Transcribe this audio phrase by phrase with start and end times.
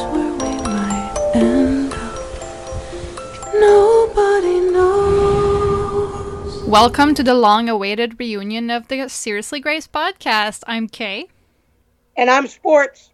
[0.00, 2.14] knows where we might end up.
[3.54, 6.62] Nobody knows.
[6.64, 10.62] Welcome to the long awaited reunion of the Seriously Grace podcast.
[10.66, 11.26] I'm Kay,
[12.16, 13.10] And I'm sports.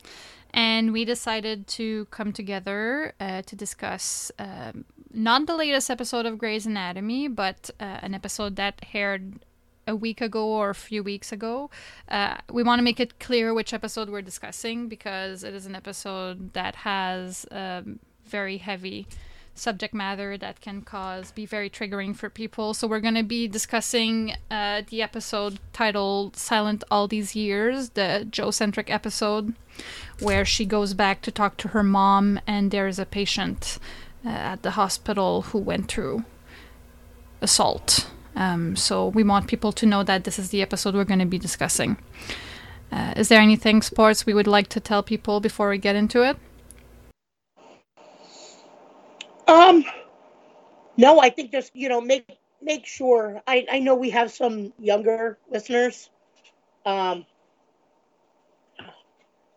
[0.55, 6.39] and we decided to come together uh, to discuss um, not the latest episode of
[6.39, 9.45] Grey's Anatomy, but uh, an episode that aired
[9.87, 11.71] a week ago or a few weeks ago.
[12.09, 15.75] Uh, we want to make it clear which episode we're discussing because it is an
[15.75, 19.07] episode that has um, very heavy
[19.55, 22.75] subject matter that can cause be very triggering for people.
[22.75, 28.27] So we're going to be discussing uh, the episode titled "Silent All These Years," the
[28.29, 29.55] Jo-centric episode,
[30.21, 33.79] where she goes back to talk to her mom, and there is a patient
[34.25, 36.25] uh, at the hospital who went through
[37.41, 38.11] assault.
[38.37, 41.27] Um, so we want people to know that this is the episode we're going to
[41.27, 41.97] be discussing.
[42.93, 46.23] Uh, is there anything sports we would like to tell people before we get into
[46.23, 46.37] it?
[49.49, 49.85] Um,
[50.97, 53.41] no, I think just you know make make sure.
[53.47, 56.11] I I know we have some younger listeners.
[56.85, 57.27] Um,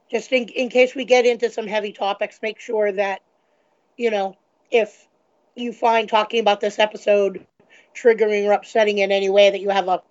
[0.10, 3.22] just in in case we get into some heavy topics, make sure that
[3.98, 4.36] you know
[4.72, 5.08] if
[5.56, 7.46] you find talking about this episode
[7.96, 10.02] triggering or upsetting in any way, that you have a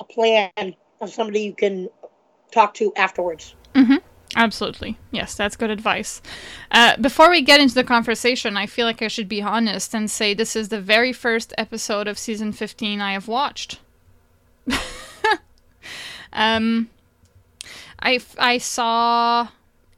[0.00, 1.88] a plan of somebody you can
[2.52, 3.54] talk to afterwards.
[4.36, 4.96] Absolutely.
[5.10, 6.20] Yes, that's good advice.
[6.70, 10.10] Uh, before we get into the conversation, I feel like I should be honest and
[10.10, 13.80] say this is the very first episode of season 15 I have watched.
[16.32, 16.90] um,
[18.00, 19.48] I, I saw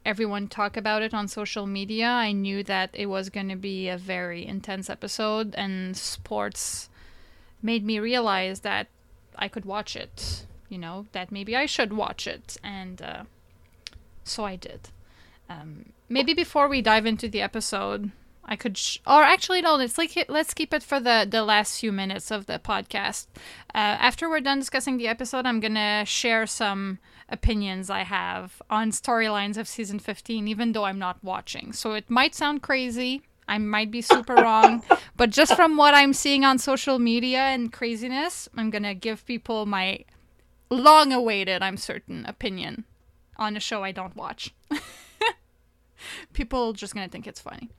[0.05, 2.07] everyone talk about it on social media.
[2.07, 6.89] I knew that it was going to be a very intense episode, and sports
[7.61, 8.87] made me realize that
[9.35, 10.45] I could watch it.
[10.69, 12.57] You know, that maybe I should watch it.
[12.63, 13.23] And, uh,
[14.23, 14.89] so I did.
[15.49, 18.11] Um, maybe before we dive into the episode,
[18.45, 21.79] I could, sh- or actually no, let's like let's keep it for the the last
[21.79, 23.27] few minutes of the podcast.
[23.73, 26.99] Uh, after we're done discussing the episode, I'm gonna share some
[27.29, 31.71] opinions I have on storylines of season 15, even though I'm not watching.
[31.71, 33.21] So it might sound crazy.
[33.51, 34.81] I might be super wrong,
[35.17, 39.65] but just from what I'm seeing on social media and craziness, I'm gonna give people
[39.65, 40.05] my
[40.69, 42.85] long awaited, I'm certain, opinion
[43.35, 44.53] on a show I don't watch.
[46.33, 47.69] People just gonna think it's funny.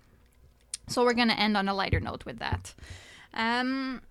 [0.89, 2.75] So we're gonna end on a lighter note with that.
[3.33, 4.03] Um,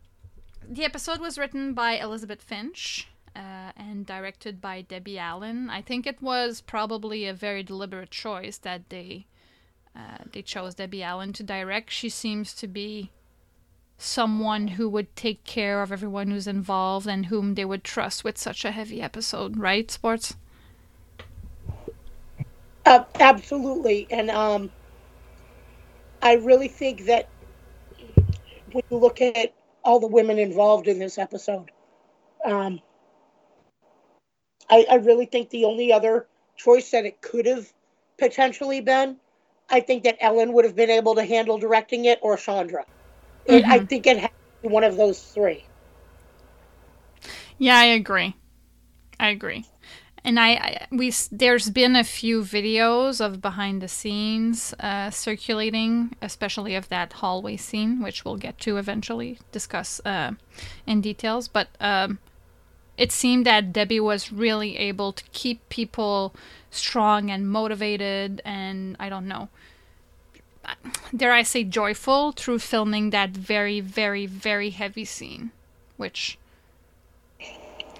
[0.67, 5.69] the episode was written by Elizabeth Finch uh, and directed by Debbie Allen.
[5.69, 9.27] I think it was probably a very deliberate choice that they
[9.95, 11.91] uh, they chose Debbie Allen to direct.
[11.91, 13.11] She seems to be
[13.97, 18.37] someone who would take care of everyone who's involved and whom they would trust with
[18.37, 19.91] such a heavy episode, right?
[19.91, 20.35] Sports.
[22.85, 24.71] Uh, absolutely, and um,
[26.21, 27.29] I really think that
[28.71, 29.53] when you look at
[29.83, 31.69] all the women involved in this episode,
[32.43, 32.81] um,
[34.69, 37.71] I, I really think the only other choice that it could have
[38.17, 39.17] potentially been,
[39.71, 42.85] I think that Ellen would have been able to handle directing it, or Chandra.
[43.45, 45.63] It, I think it had to be one of those three.
[47.57, 48.35] Yeah, I agree.
[49.19, 49.65] I agree.
[50.23, 56.15] And I, I we there's been a few videos of behind the scenes uh, circulating,
[56.21, 60.33] especially of that hallway scene, which we'll get to eventually discuss uh,
[60.85, 61.47] in details.
[61.47, 62.19] But um,
[62.97, 66.33] it seemed that Debbie was really able to keep people
[66.69, 69.49] strong and motivated, and I don't know,
[71.15, 75.51] dare I say, joyful through filming that very, very, very heavy scene,
[75.97, 76.37] which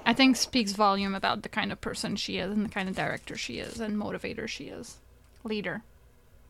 [0.06, 2.96] I think speaks volume about the kind of person she is and the kind of
[2.96, 4.98] director she is and motivator she is.
[5.44, 5.82] Leader,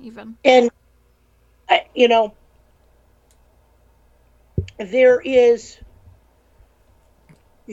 [0.02, 0.38] even.
[0.44, 0.70] and
[1.96, 2.34] you know
[4.78, 5.78] there is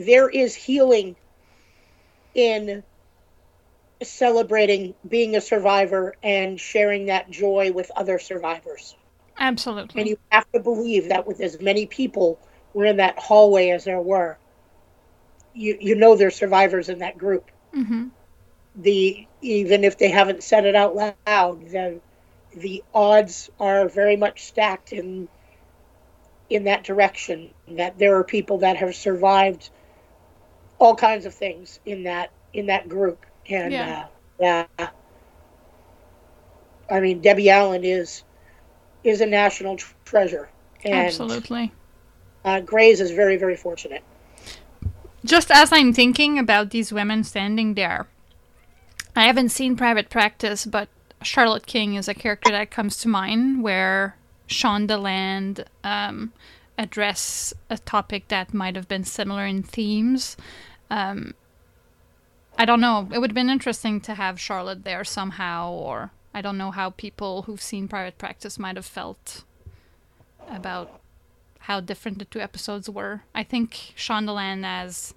[0.04, 1.16] there is healing
[2.34, 2.82] in
[4.02, 8.94] celebrating being a survivor and sharing that joy with other survivors
[9.38, 10.00] Absolutely.
[10.00, 12.38] and you have to believe that with as many people
[12.74, 14.38] were in that hallway as there were
[15.54, 18.08] you you know there's survivors in that group hmm
[18.78, 21.16] the even if they haven't said it out loud,
[21.70, 22.00] the
[22.56, 25.28] the odds are very much stacked in
[26.48, 27.50] in that direction.
[27.68, 29.70] That there are people that have survived
[30.78, 34.06] all kinds of things in that in that group, and Yeah.
[34.40, 34.88] uh, yeah,
[36.90, 38.24] I mean Debbie Allen is
[39.04, 40.48] is a national tr- treasure,
[40.84, 41.72] and Absolutely.
[42.44, 44.02] uh, Grey's is very very fortunate.
[45.24, 48.06] Just as I'm thinking about these women standing there,
[49.16, 50.88] I haven't seen private practice, but
[51.22, 54.14] Charlotte King is a character that comes to mind where
[54.48, 56.32] Shondaland um,
[56.78, 60.36] address a topic that might have been similar in themes.
[60.90, 61.34] Um,
[62.56, 63.08] I don't know.
[63.12, 66.90] It would have been interesting to have Charlotte there somehow, or I don't know how
[66.90, 69.44] people who've seen private practice might have felt
[70.48, 71.00] about
[71.60, 73.22] how different the two episodes were.
[73.34, 75.14] I think Shondaland has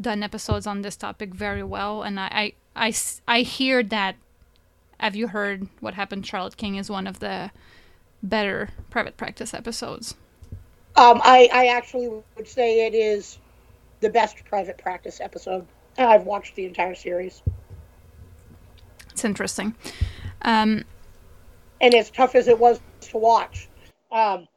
[0.00, 2.94] done episodes on this topic very well, and I, I, I,
[3.26, 4.16] I hear that.
[4.98, 6.26] Have you heard what happened?
[6.26, 7.50] Charlotte King is one of the
[8.22, 10.14] better private practice episodes.
[10.96, 13.38] Um, I, I actually would say it is
[14.00, 15.66] the best private practice episode.
[15.98, 17.42] I've watched the entire series.
[19.10, 19.74] It's interesting.
[20.42, 20.84] Um,
[21.80, 23.68] and as tough as it was to watch,
[24.10, 24.48] um,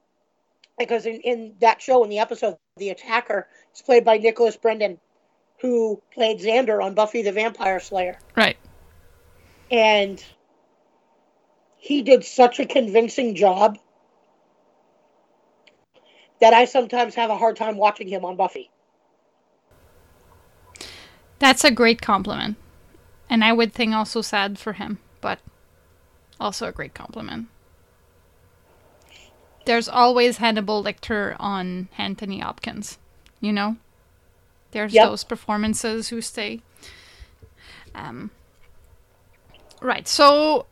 [0.77, 4.97] because in, in that show, in the episode, the attacker is played by Nicholas Brendon,
[5.61, 8.17] who played Xander on Buffy the Vampire Slayer.
[8.35, 8.57] Right.
[9.71, 10.23] And
[11.77, 13.77] he did such a convincing job
[16.41, 18.69] that I sometimes have a hard time watching him on Buffy.
[21.39, 22.57] That's a great compliment.
[23.29, 25.39] And I would think also sad for him, but
[26.39, 27.47] also a great compliment.
[29.65, 32.97] There's always Hannibal Lecter on Anthony Hopkins,
[33.39, 33.77] you know?
[34.71, 35.07] There's yep.
[35.07, 36.61] those performances who stay.
[37.93, 38.31] Um,
[39.81, 40.65] right, so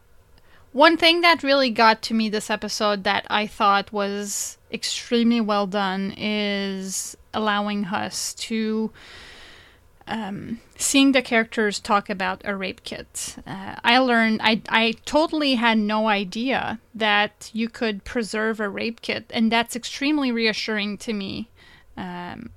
[0.71, 5.67] one thing that really got to me this episode that I thought was extremely well
[5.67, 8.91] done is allowing us to
[10.07, 13.35] um, seeing the characters talk about a rape kit.
[13.45, 19.01] Uh, I learned, I, I totally had no idea that you could preserve a rape
[19.01, 21.49] kit, and that's extremely reassuring to me.
[21.97, 22.51] Um,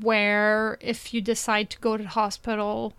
[0.00, 2.94] where if you decide to go to the hospital,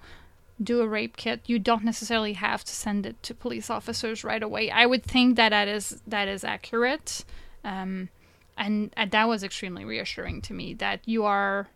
[0.61, 4.41] do a rape kit, you don't necessarily have to send it to police officers right
[4.41, 4.69] away.
[4.71, 7.25] I would think that that is that is accurate,
[7.63, 8.09] um,
[8.59, 11.69] and, and that was extremely reassuring to me that you are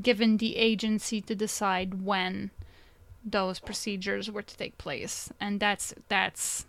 [0.00, 2.50] given the agency to decide when
[3.24, 5.32] those procedures were to take place.
[5.40, 6.66] And that's that's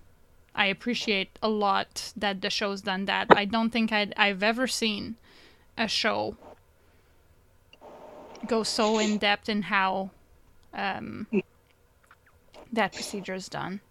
[0.56, 3.28] i appreciate a lot that the show's done that.
[3.30, 5.16] I don't think i i've ever seen
[5.78, 6.36] a show
[8.48, 10.10] go so in depth in how
[10.74, 11.28] um,
[12.72, 13.82] that procedure is done.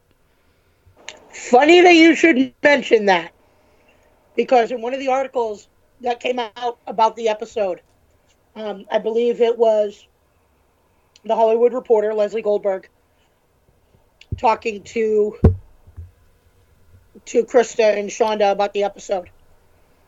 [1.31, 3.33] Funny that you should mention that
[4.39, 5.69] because in one of the articles
[6.01, 7.83] that came out about the episode
[8.59, 10.05] um, I believe it was
[11.25, 12.89] the Hollywood Reporter, Lesley Goldberg,
[14.37, 15.37] talking to
[17.27, 19.31] to Krista and Shonda about the episode.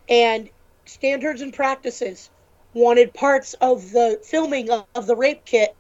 [0.09, 0.49] And
[0.85, 2.31] standards and practices
[2.73, 5.77] wanted parts of the filming of, of the rape kit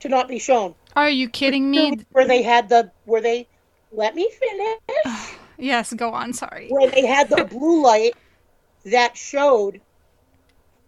[0.00, 0.74] to not be shown.
[0.94, 2.00] Are you kidding me?
[2.10, 3.48] Where they had the where they
[3.92, 5.34] let me finish.
[5.62, 6.68] yes, go on, sorry.
[6.68, 8.14] Where they had the blue light
[8.84, 9.80] that showed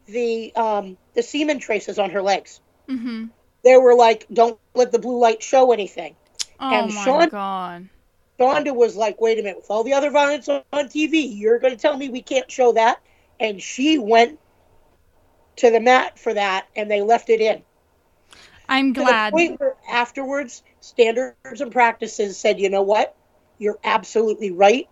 [0.06, 2.60] the um, the semen traces on her legs.
[2.88, 3.26] Mm-hmm.
[3.62, 6.16] They were like, "Don't let the blue light show anything."
[6.60, 7.88] Oh and my Sean, god!
[8.38, 9.58] Shonda was like, "Wait a minute!
[9.58, 12.50] With all the other violence on, on TV, you're going to tell me we can't
[12.50, 13.00] show that?"
[13.40, 14.38] And she went
[15.56, 17.62] to the mat for that, and they left it in.
[18.68, 19.30] I'm glad.
[19.30, 23.16] To the point where afterwards, standards and practices said, "You know what?
[23.58, 24.88] You're absolutely right.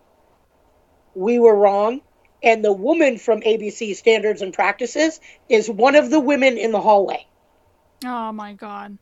[1.15, 2.01] We were wrong."
[2.43, 6.81] and the woman from ABC Standards and Practices is one of the women in the
[6.81, 7.25] hallway.
[8.05, 8.97] Oh my god.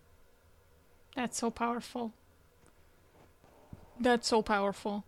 [1.15, 2.13] That's so powerful.
[3.99, 5.03] That's so powerful.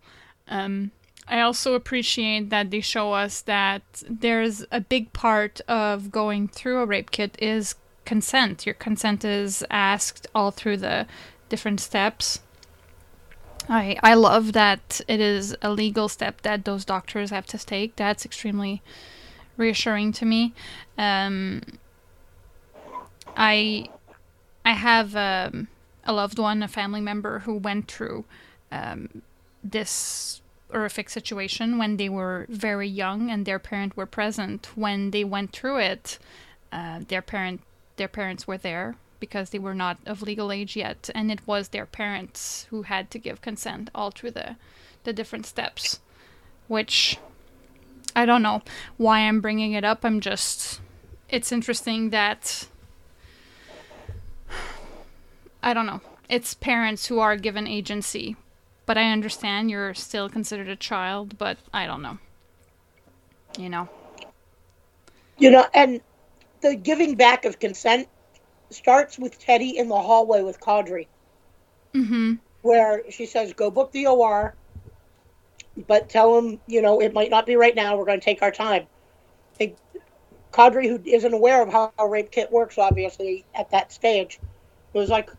[0.48, 0.90] Um,
[1.26, 6.80] I also appreciate that they show us that there's a big part of going through
[6.80, 8.66] a rape kit is consent.
[8.66, 11.06] Your consent is asked all through the
[11.48, 12.40] different steps.
[13.68, 17.96] I I love that it is a legal step that those doctors have to take.
[17.96, 18.82] That's extremely
[19.56, 20.52] reassuring to me.
[20.98, 21.62] Um,
[23.36, 23.88] I
[24.64, 25.68] I have um,
[26.04, 28.24] a loved one, a family member who went through
[28.70, 29.22] um,
[29.62, 30.40] this
[30.70, 35.52] horrific situation when they were very young and their parent were present when they went
[35.52, 36.18] through it.
[36.72, 37.60] Uh, their parent
[37.96, 41.68] their parents were there because they were not of legal age yet, and it was
[41.68, 44.56] their parents who had to give consent all through the,
[45.04, 46.00] the different steps.
[46.66, 47.18] Which
[48.16, 48.62] I don't know
[48.96, 50.04] why I'm bringing it up.
[50.04, 50.80] I'm just.
[51.28, 52.68] It's interesting that.
[55.62, 56.00] I don't know.
[56.28, 58.36] It's parents who are given agency.
[58.86, 62.18] But I understand you're still considered a child, but I don't know.
[63.58, 63.88] You know?
[65.38, 66.00] You know, and
[66.60, 68.08] the giving back of consent
[68.74, 71.06] starts with Teddy in the hallway with Qadri.
[71.94, 72.34] Mm-hmm.
[72.62, 74.54] where she says, "Go book the OR,
[75.86, 77.96] but tell them, you know, it might not be right now.
[77.96, 78.86] We're going to take our time."
[79.54, 79.76] Think
[80.52, 84.40] Qadri, who isn't aware of how a rape kit works, obviously at that stage,
[84.92, 85.30] was like,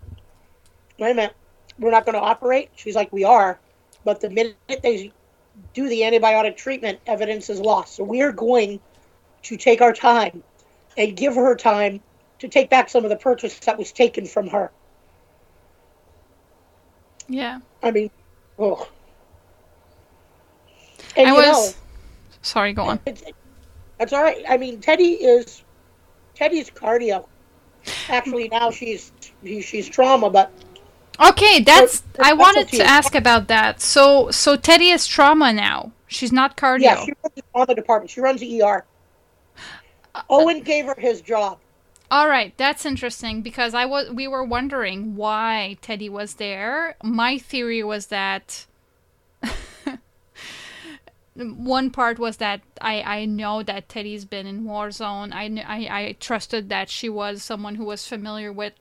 [0.98, 1.36] "Wait a minute,
[1.78, 3.60] we're not going to operate." She's like, "We are,"
[4.06, 5.12] but the minute they
[5.74, 7.96] do the antibiotic treatment, evidence is lost.
[7.96, 8.80] So we are going
[9.44, 10.42] to take our time
[10.98, 12.02] and give her time
[12.40, 14.72] to take back some of the purchase that was taken from her.
[17.28, 17.60] Yeah.
[17.82, 18.12] I mean,
[18.60, 18.88] oh.
[21.18, 21.46] And I was.
[21.46, 21.80] know,
[22.42, 23.00] Sorry, go on.
[23.06, 23.24] it's,
[23.98, 24.44] that's all right.
[24.48, 25.64] I mean, Teddy is
[26.36, 27.26] Teddy's cardio.
[28.10, 29.12] Actually, now she's
[29.44, 30.52] she, she's trauma, but
[31.20, 32.02] Okay, that's.
[32.18, 33.82] her I wanted to ask about that.
[33.82, 35.92] So, so Teddy is trauma now.
[36.08, 36.82] She's not cardio.
[36.82, 38.10] yeah, she runs the trauma department.
[38.12, 38.86] She runs the ER.
[40.14, 41.60] Uh, Owen gave her his job.
[42.12, 46.96] All right, that's interesting because I was we were wondering why Teddy was there.
[47.04, 48.68] My theory was that
[51.36, 55.34] one part was that I I know that Teddy's been in war zone.
[55.34, 58.74] I I I trusted that she was someone who was familiar with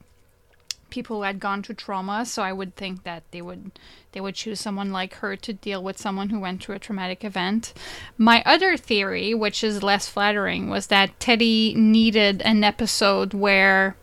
[0.94, 3.72] people who had gone to trauma, so I would think that they would
[4.12, 7.24] they would choose someone like her to deal with someone who went through a traumatic
[7.24, 7.74] event.
[8.16, 13.96] My other theory, which is less flattering, was that Teddy needed an episode where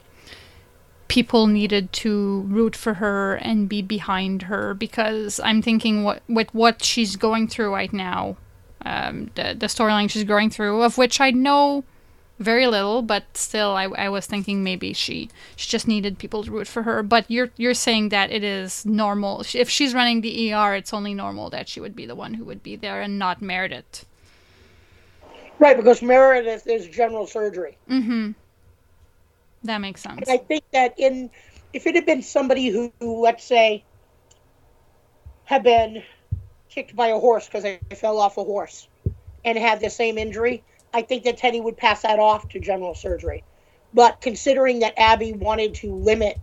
[1.07, 6.53] people needed to root for her and be behind her because I'm thinking what with
[6.53, 8.35] what she's going through right now,
[8.85, 11.85] um, the the storyline she's going through, of which I know
[12.41, 16.51] very little, but still, I, I was thinking maybe she she just needed people to
[16.51, 17.03] root for her.
[17.03, 21.13] But you're you're saying that it is normal if she's running the ER, it's only
[21.13, 24.05] normal that she would be the one who would be there and not Meredith.
[25.59, 27.77] Right, because Meredith is general surgery.
[27.87, 28.31] Mm-hmm.
[29.63, 30.27] That makes sense.
[30.27, 31.29] And I think that in
[31.73, 33.83] if it had been somebody who, who let's say,
[35.45, 36.03] had been
[36.69, 38.87] kicked by a horse because they fell off a horse
[39.43, 42.95] and had the same injury, I think that Teddy would pass that off to general
[42.95, 43.43] surgery.
[43.93, 46.37] But considering that Abby wanted to limit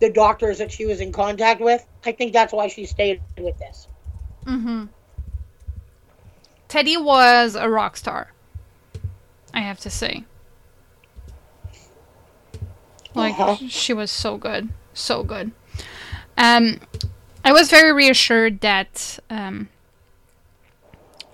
[0.00, 3.58] the doctors that she was in contact with, I think that's why she stayed with
[3.58, 3.88] this.
[4.44, 4.84] Mm-hmm.
[6.68, 8.32] Teddy was a rock star.
[9.54, 10.24] I have to say.
[13.14, 13.56] Like Uh-huh.
[13.68, 15.52] she was so good, so good.
[16.36, 16.80] Um,
[17.44, 19.68] I was very reassured that um,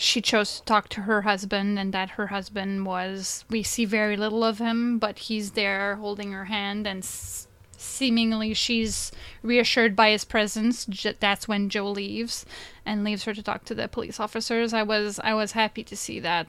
[0.02, 3.44] she chose to talk to her husband, and that her husband was.
[3.48, 8.54] We see very little of him, but he's there holding her hand, and s- seemingly
[8.54, 10.86] she's reassured by his presence.
[10.86, 12.44] J- that's when Jo leaves
[12.84, 14.72] and leaves her to talk to the police officers.
[14.74, 16.46] I was I was happy to see that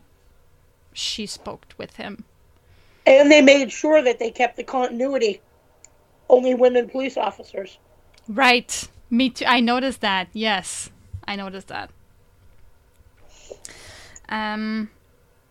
[0.94, 2.26] she spoke with him.
[3.06, 5.42] And they made sure that they kept the continuity.
[6.30, 7.78] Only women police officers.
[8.28, 8.88] Right.
[9.10, 9.46] Me too.
[9.46, 10.30] I noticed that.
[10.34, 10.90] Yes.
[11.28, 11.92] I noticed that.
[14.30, 14.90] Um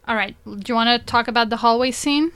[0.07, 0.37] all right.
[0.45, 2.33] Do you want to talk about the hallway scene?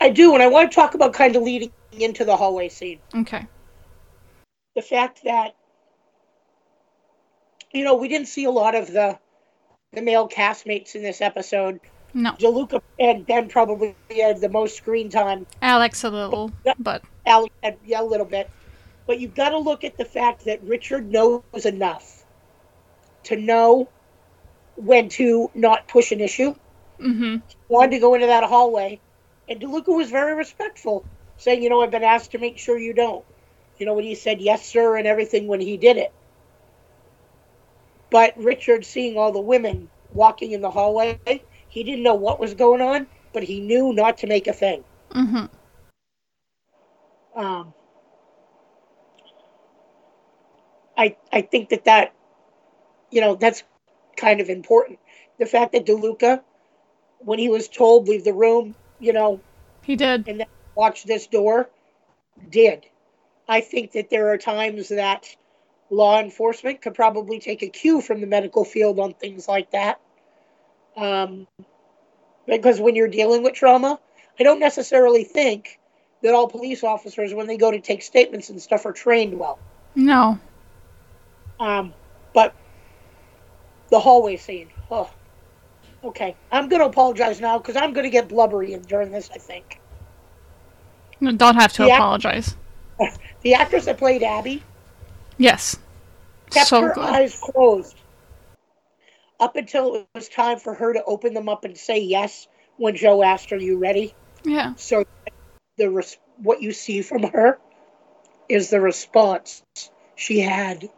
[0.00, 2.98] I do, and I want to talk about kind of leading into the hallway scene.
[3.14, 3.46] Okay.
[4.74, 5.54] the fact that
[7.72, 9.18] you know we didn't see a lot of the
[9.92, 11.80] the male castmates in this episode.
[12.14, 12.32] No.
[12.32, 15.46] DeLuca and Ben probably had the most screen time.
[15.62, 18.50] Alex a little, but Alex had yeah, a little bit,
[19.06, 22.23] but you've got to look at the fact that Richard knows enough
[23.24, 23.88] to know
[24.76, 26.54] when to not push an issue.
[27.00, 27.42] mhm.
[27.68, 29.00] Wanted to go into that hallway,
[29.48, 31.04] and DeLuca was very respectful,
[31.38, 33.24] saying, "You know, I've been asked to make sure you don't."
[33.78, 36.12] You know, when he said yes, sir, and everything when he did it.
[38.10, 41.18] But Richard, seeing all the women walking in the hallway,
[41.68, 44.84] he didn't know what was going on, but he knew not to make a thing.
[45.14, 45.50] Mhm.
[47.34, 47.74] Um,
[50.96, 52.14] I I think that that,
[53.14, 53.62] you know, that's
[54.16, 54.98] kind of important.
[55.38, 56.42] The fact that DeLuca,
[57.20, 59.40] when he was told leave the room, you know,
[59.82, 60.28] He did.
[60.28, 61.70] and then watch this door,
[62.50, 62.84] did.
[63.48, 65.36] I think that there are times that
[65.90, 70.00] law enforcement could probably take a cue from the medical field on things like that.
[70.96, 71.46] Um,
[72.48, 74.00] because when you're dealing with trauma,
[74.40, 75.78] I don't necessarily think
[76.22, 79.60] that all police officers, when they go to take statements and stuff, are trained well.
[79.94, 80.38] No.
[81.60, 81.94] Um,
[82.32, 82.54] but
[83.90, 85.10] the hallway scene, oh,
[86.02, 86.36] okay.
[86.50, 89.80] I'm going to apologize now because I'm going to get blubbery during this, I think.
[91.20, 91.96] No, Don't have to Yeah.
[91.96, 92.56] apologize.
[93.42, 94.62] The actress that played Abby,
[95.36, 95.76] Yes.
[96.50, 97.04] kept so her good.
[97.04, 97.94] eyes closed
[99.38, 102.46] up until it was time for her to open them up and say yes
[102.78, 104.14] when Jo asked, "Are you ready?"
[104.44, 104.74] Yeah.
[104.76, 105.04] So
[105.76, 107.58] the res- what you see from her
[108.48, 109.62] is the response
[110.16, 110.88] she had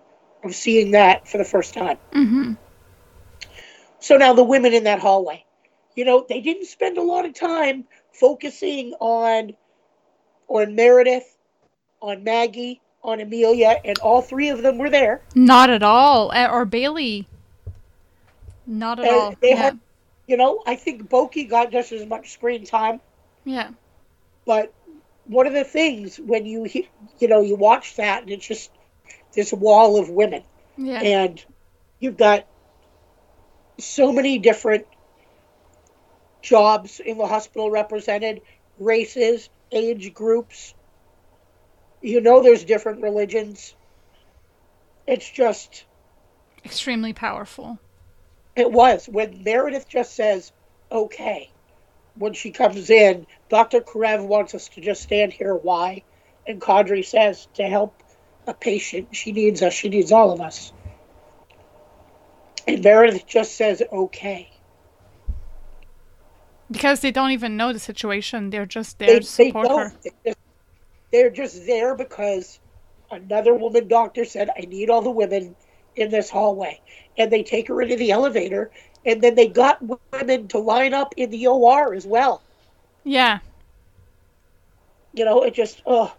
[0.45, 1.99] of seeing that for the first time.
[2.13, 2.53] Mm-hmm.
[4.01, 5.45] So now the women in that hallway,
[5.95, 9.55] you know, they didn't spend a lot of time focusing on
[10.49, 11.37] on Meredith,
[12.01, 15.23] on Maggie, on Amelia, and all three of them were there.
[15.35, 16.33] Not at all.
[16.35, 17.27] Or Bailey.
[18.67, 19.35] Not at And all.
[19.41, 19.57] they yeah.
[19.57, 19.81] had,
[20.27, 23.01] you know, I think Bokhee got just as much screen time.
[23.45, 23.71] yeah.
[24.45, 24.73] But
[25.25, 26.69] one of the things when you
[27.19, 28.71] you know you watch that and it's just
[29.33, 30.45] this wall of women
[30.77, 31.01] Yeah.
[31.01, 31.45] and
[31.99, 32.47] you've got
[33.79, 34.87] so many different
[36.43, 38.41] jobs in the hospital represented,
[38.79, 40.75] races, age groups.
[42.01, 43.75] You know, there's different religions.
[45.07, 45.85] It's just
[46.67, 47.79] Extremely powerful.
[48.57, 50.51] It was when Meredith just says,
[50.91, 51.49] "Okay,"
[52.17, 53.27] when she comes in.
[53.49, 55.55] Doctor Karev wants us to just stand here.
[55.55, 56.03] Why?
[56.45, 57.95] And Qadri says, "To help
[58.49, 59.15] a patient.
[59.15, 59.75] She needs us.
[59.75, 60.73] She needs all of us."
[62.67, 64.51] And Meredith just says, "Okay."
[66.71, 68.51] Because they don't even know the situation.
[68.51, 69.75] They're just there They, to support her.
[69.75, 70.03] don't.
[70.03, 70.39] They're just,
[71.13, 72.59] they're just there because
[73.11, 75.55] another woman doctor said, "I need all the women
[75.97, 76.81] in this hallway,"
[77.19, 78.71] and they take her into the elevator.
[79.05, 79.79] And then they got
[80.13, 82.43] women to line up in the OR as well.
[83.05, 83.39] Yeah.
[85.13, 86.15] you know, it just, oh,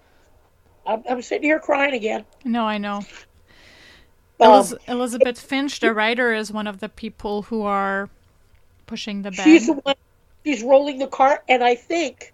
[0.86, 2.25] I'm, I'm sitting here crying again.
[2.46, 3.01] No, I know.
[4.39, 8.10] Um, Eliz- Elizabeth Finch, the writer, is one of the people who are
[8.88, 9.44] pushing the bed.
[9.44, 9.96] she's the one,
[10.46, 12.34] she's rolling the cart, and I think,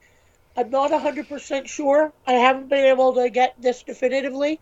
[0.57, 4.59] I'm not 100% sure, I haven't been able to get this definitively,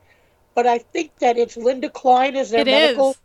[0.55, 3.11] but I think that it's Linda Klein as their It medical.
[3.11, 3.21] is.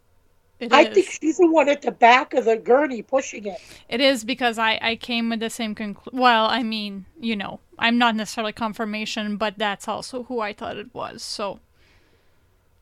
[0.61, 0.95] It I is.
[0.95, 3.63] think she's the one at the back of the gurney pushing it.
[3.89, 6.19] It is because I, I came with the same conclusion.
[6.19, 10.77] Well, I mean, you know, I'm not necessarily confirmation, but that's also who I thought
[10.77, 11.23] it was.
[11.23, 11.61] So,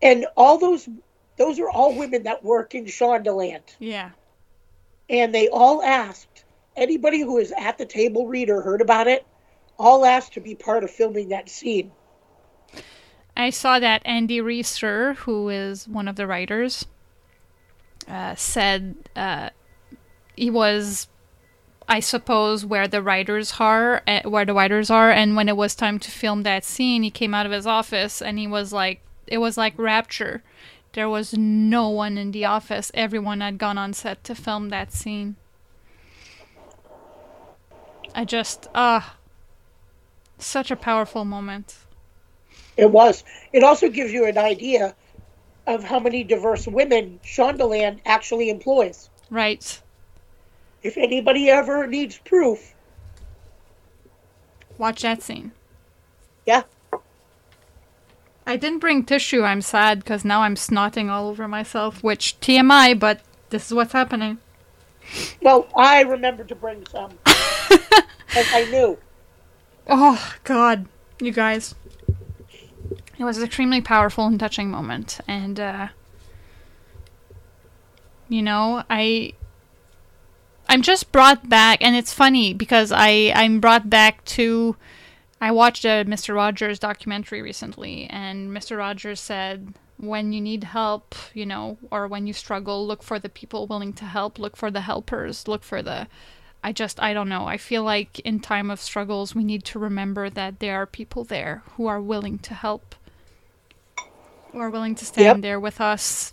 [0.03, 0.89] And all those,
[1.37, 3.63] those are all women that work in Shondaland.
[3.79, 4.11] yeah.
[5.09, 6.45] and they all asked
[6.77, 9.27] anybody who is at the table read or heard about it
[9.79, 11.91] all asked to be part of filming that scene
[13.37, 16.87] I saw that Andy Reaser, who is one of the writers,
[18.09, 19.51] uh, said uh,
[20.37, 21.09] he was,
[21.89, 25.75] I suppose, where the writers are, uh, where the writers are, and when it was
[25.75, 29.01] time to film that scene, he came out of his office and he was like,
[29.27, 30.43] it was like rapture.
[30.95, 32.91] There was no one in the office.
[32.95, 35.35] Everyone had gone on set to film that scene.
[38.15, 39.17] I just, ah,
[40.39, 41.77] such a powerful moment.
[42.77, 44.95] it was it also gives you an idea
[45.67, 49.81] of how many diverse women shondaland actually employs Right.
[50.83, 52.75] if anybody ever needs proof
[54.77, 55.53] Watch that scene.
[56.47, 56.63] yeah
[58.47, 59.43] I didn't bring tissue.
[59.43, 63.93] I'm sad because now I'm snotting all over myself, which TMI, but this is what's
[63.93, 64.39] happening.
[65.43, 68.97] well i remembered to bring some as i knew
[69.87, 70.87] Oh, God.
[71.21, 71.75] You guys.
[73.19, 75.21] It was an extremely powerful and touching moment.
[75.29, 75.89] And, uh,
[78.31, 79.35] you know, I.
[80.71, 84.75] I'm just brought back, and it's funny because I, I'm brought back to.
[85.45, 86.35] I watched a Mr.
[86.35, 88.79] Rogers documentary recently, and Mr.
[88.79, 93.29] Rogers said, when you need help, you know, or when you struggle, look for the
[93.29, 96.09] people willing to help, look for the helpers, look for the.
[96.63, 97.45] I just, I don't know.
[97.45, 101.25] I feel like in time of struggles, we need to remember that there are people
[101.25, 102.95] there who are willing to help,
[104.51, 105.43] who are willing to stand Yep.
[105.43, 106.33] there with us,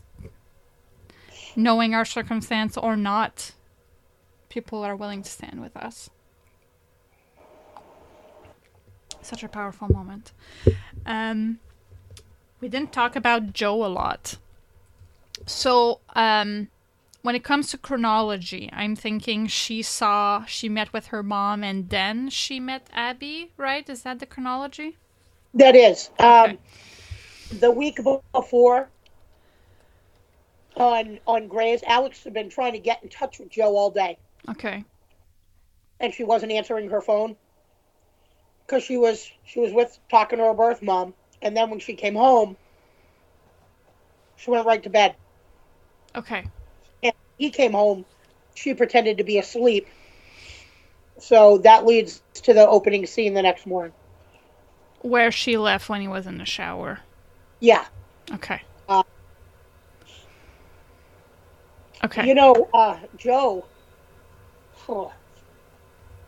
[1.58, 3.52] knowing our circumstance or not.
[4.47, 6.10] People are willing to stand with us.
[9.21, 10.31] Such a powerful moment.
[11.05, 11.60] Um,
[12.60, 14.38] we didn't talk about Jo a lot.
[15.45, 16.67] So, um,
[17.21, 21.89] when it comes to chronology, I'm thinking she saw, she met with her mom and
[21.89, 23.88] then she met Abby, right?
[23.89, 24.97] Is that the chronology?
[25.53, 26.57] that is um,
[27.60, 27.99] the week
[28.31, 28.89] before
[30.77, 34.17] on on Grey's, Alex had been trying to get in touch with Jo all day.
[34.49, 34.84] Okay.
[35.99, 37.36] and she wasn't answering her phone
[38.71, 41.93] because she was she was with talking to her birth mom and then when she
[41.93, 42.55] came home
[44.38, 45.13] she went right to bed
[46.15, 46.45] Okay.
[47.03, 48.05] and he came home
[48.55, 49.89] she pretended to be asleep
[51.19, 53.93] so that leads to the opening scene the next morning
[55.01, 56.99] Where she left when he was in the shower.
[57.60, 57.86] yeah
[58.34, 58.62] Okay.
[58.88, 59.03] Uh,
[62.05, 62.25] Okay.
[62.25, 63.67] you know uh jo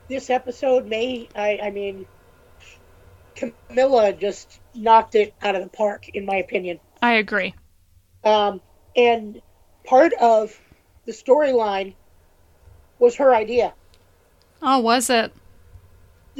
[0.09, 2.05] this episode may i i mean
[3.35, 6.79] Camilla just knocked it out of the park, in my opinion.
[7.01, 7.53] I agree.
[8.23, 8.61] Um,
[8.95, 9.41] and
[9.83, 10.57] part of
[11.05, 11.93] the storyline
[12.99, 13.73] was her idea.
[14.61, 15.33] Oh, was it?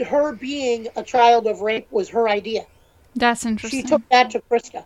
[0.06, 2.66] Her being a child of rape was her idea.
[3.16, 3.82] That's interesting.
[3.82, 4.86] She took that to Krista.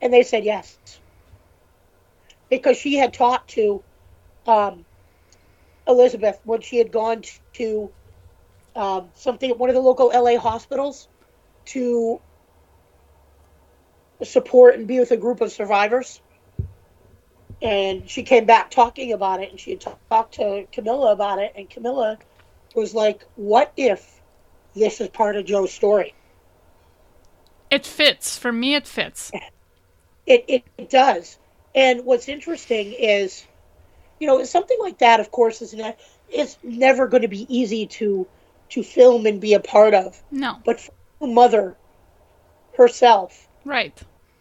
[0.00, 0.78] And they said yes.
[2.48, 3.82] Because she had talked to
[4.46, 4.84] um,
[5.86, 7.22] Elizabeth when she had gone
[7.54, 7.90] to
[8.78, 11.08] um, something at one of the local LA hospitals
[11.66, 12.20] to
[14.22, 16.20] support and be with a group of survivors.
[17.60, 21.54] And she came back talking about it, and she had talked to Camilla about it,
[21.56, 22.18] and Camilla
[22.76, 24.20] was like, "What if
[24.74, 26.14] this is part of Jo's story?"
[27.68, 28.38] It fits.
[28.38, 29.32] For me, it fits.
[30.24, 31.36] It, it, it does.
[31.74, 33.44] And what's interesting is,
[34.20, 35.96] you know, something like that, of course, is ne-
[36.30, 38.26] it's never going to be easy to
[38.70, 40.22] to film and be a part of.
[40.30, 40.56] No.
[40.64, 41.76] But for a mother
[42.76, 43.96] herself Right.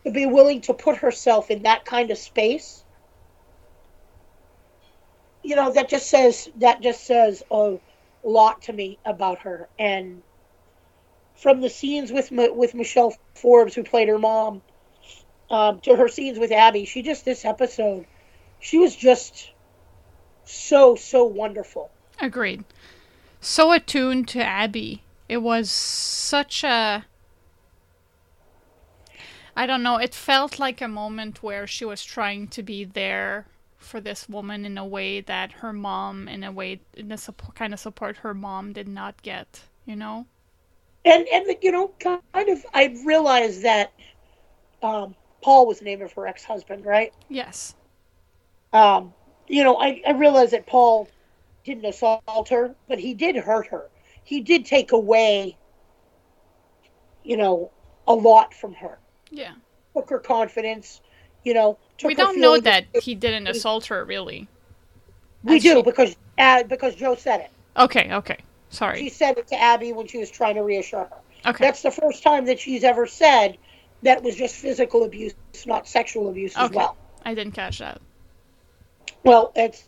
[0.05, 2.83] to be willing to put herself in that kind of space,
[5.43, 7.77] you know, that just says that just says a
[8.23, 9.69] lot to me about her.
[9.79, 10.21] And
[11.35, 14.61] from the scenes with with Michelle Forbes, who played her mom,
[15.49, 18.05] um, to her scenes with Abby, she just this episode,
[18.59, 19.51] she was just
[20.43, 21.91] so so wonderful.
[22.19, 22.63] Agreed.
[23.49, 25.03] So attuned to Abby.
[25.29, 27.05] It was such a.
[29.55, 29.97] I don't know.
[29.97, 34.65] It felt like a moment where she was trying to be there for this woman
[34.65, 38.17] in a way that her mom, in a way, in the support, kind of support
[38.17, 39.61] her mom did not get.
[39.85, 40.27] You know.
[41.05, 43.93] And and you know, kind of, I realized that
[44.83, 47.13] um, Paul was the name of her ex husband, right?
[47.29, 47.75] Yes.
[48.73, 49.13] um,
[49.47, 51.09] you know, I, I realized that Paul
[51.67, 53.89] didn't assault her, but he did hurt her.
[54.23, 55.57] He did take away,
[57.23, 57.71] you know,
[58.07, 58.97] a lot from her.
[59.29, 59.51] Yeah.
[59.93, 61.01] Took her confidence,
[61.43, 61.77] you know.
[61.97, 64.47] Took we don't know that he didn't assault her, really.
[65.43, 67.51] We and do she- because uh, because Jo said it.
[67.75, 68.13] Okay.
[68.13, 68.37] Okay.
[68.69, 68.99] Sorry.
[68.99, 71.49] She said it to Abby when she was trying to reassure her.
[71.49, 71.65] Okay.
[71.65, 73.57] That's the first time that she's ever said
[74.03, 75.33] that was just physical abuse,
[75.65, 76.97] not sexual abuse as well.
[77.25, 78.01] I didn't catch that.
[79.23, 79.87] Well, it's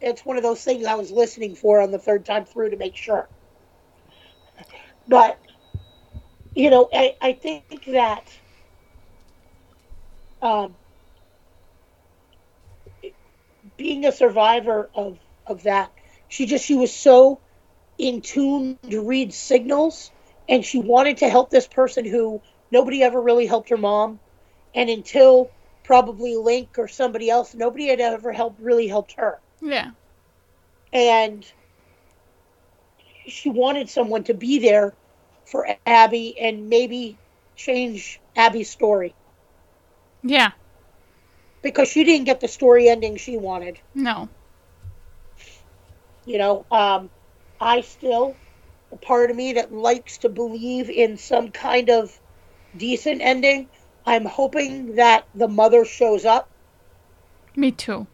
[0.00, 2.76] it's one of those things I was listening for on the third time through to
[2.76, 3.28] make sure.
[5.06, 5.38] But
[6.54, 8.24] you know, I, I think that
[10.42, 10.74] um,
[13.76, 15.92] being a survivor of of that,
[16.28, 17.40] she just she was so
[17.98, 20.10] in tune to read signals,
[20.48, 24.18] and she wanted to help this person who nobody ever really helped her mom,
[24.74, 25.50] and until
[25.84, 29.90] probably Link or somebody else, nobody had ever helped really helped her Yeah.
[30.92, 31.46] and
[33.26, 34.94] she wanted someone to be there
[35.44, 37.16] for Abby and maybe
[37.54, 39.14] change Abby's story
[40.22, 40.50] Yeah.
[41.62, 43.78] because she didn't get the story ending she wanted.
[43.94, 44.28] No.
[46.24, 47.10] You know, um,
[47.60, 48.34] I still,
[48.92, 52.18] a part of me that likes to believe in some kind of
[52.76, 53.68] decent ending.
[54.06, 56.48] I'm hoping that the mother shows up
[57.56, 58.06] Me too.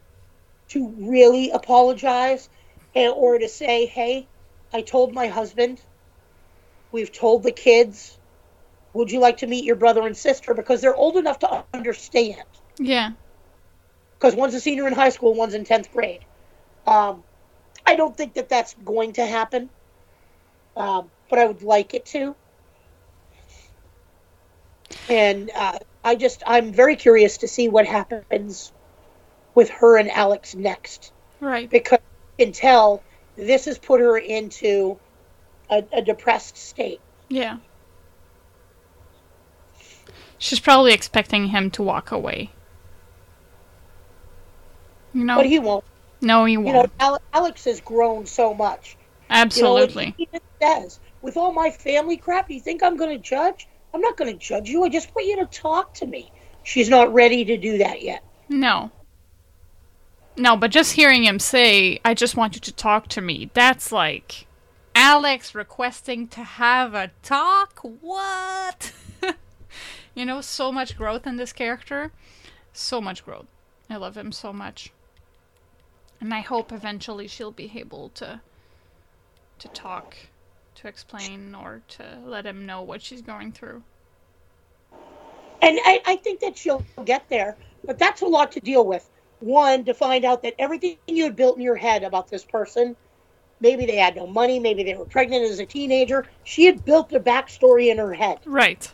[0.69, 2.49] To really apologize
[2.95, 4.27] and, or to say, hey,
[4.73, 5.81] I told my husband,
[6.91, 8.17] we've told the kids,
[8.93, 10.53] would you like to meet your brother and sister?
[10.53, 12.43] Because they're old enough to understand.
[12.77, 13.11] Yeah.
[14.17, 16.21] Because one's a senior in high school, one's in 10th grade.
[16.85, 17.23] Um,
[17.85, 19.69] I don't think that that's going to happen,
[20.75, 22.35] um, but I would like it to.
[25.09, 28.73] And uh, I just, I'm very curious to see what happens
[29.57, 31.11] with her and Alex next.
[31.39, 31.67] Right.
[31.67, 31.97] because
[32.37, 33.01] you can tell
[33.35, 34.99] this has put her into
[35.71, 37.01] a, a depressed state.
[37.27, 37.57] Yeah.
[40.37, 42.51] She's probably expecting him to walk away.
[45.13, 45.37] You know?
[45.37, 45.83] But he won't.
[46.21, 46.67] no, he won't.
[46.67, 48.91] You know, Alex has grown so much.
[48.91, 50.13] You know, Absolutely.
[50.17, 53.67] he even says, with all my family crap, you think I'm going to judge?
[53.91, 54.83] I'm not going to judge you.
[54.83, 56.31] I just want you to talk to me.
[56.61, 58.23] She's not ready to do that yet.
[58.49, 58.91] No.
[60.37, 63.91] No, but just hearing him say, I just want you to talk to me, that's
[63.91, 64.45] like
[64.93, 67.79] Alex requesting to have a talk?
[67.81, 68.93] What?
[70.15, 72.11] you know, so much growth in this character.
[72.71, 73.47] So much growth.
[73.89, 74.91] I love him so much.
[76.21, 78.41] And I hope eventually she'll be able to
[79.59, 80.15] to talk,
[80.75, 83.81] to explain or to let him know what she's going through.
[85.63, 89.09] And I, I think that she'll get there, but that's a lot to deal with.
[89.39, 92.95] One, to find out that everything you had built in your head about this person
[93.59, 94.59] Maybe they had no money.
[94.59, 96.25] Maybe they were pregnant as a teenager.
[96.43, 98.39] She had built a backstory in her head.
[98.45, 98.91] Right.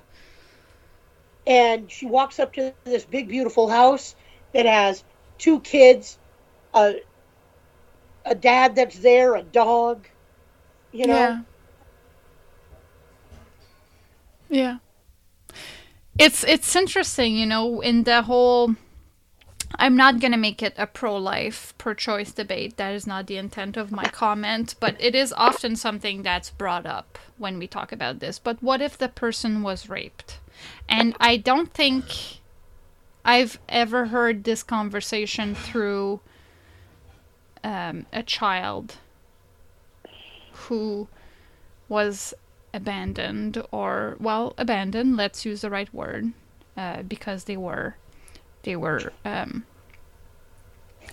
[1.45, 4.15] And she walks up to this big, beautiful house
[4.53, 5.03] that has
[5.37, 6.17] two kids,
[6.73, 6.95] a,
[8.23, 10.07] a dad that's there, a dog,
[10.93, 11.13] you know?
[11.13, 11.41] Yeah.
[14.49, 14.77] Yeah.
[16.17, 18.75] It's it's interesting, you know, in the whole
[19.75, 22.77] I'm not going to make it a pro-life, pro-choice debate.
[22.77, 26.85] That is not the intent of my comment, but it is often something that's brought
[26.85, 28.39] up when we talk about this.
[28.39, 30.39] But what if the person was raped?
[30.87, 32.05] And I don't think
[33.25, 36.19] I've ever heard this conversation through
[37.63, 38.97] um, a child
[40.67, 41.07] who
[41.87, 42.33] was
[42.73, 46.33] abandoned or well abandoned let's use the right word
[46.75, 47.95] uh, because they were
[48.63, 49.65] they were um,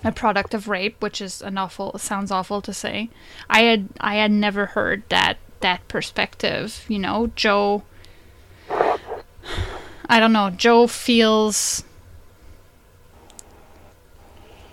[0.03, 3.11] a product of rape which is an awful sounds awful to say.
[3.49, 7.31] I had i had never heard that that perspective you know?
[7.37, 7.83] Jo
[10.09, 10.51] i don't know.
[10.51, 11.85] Jo feels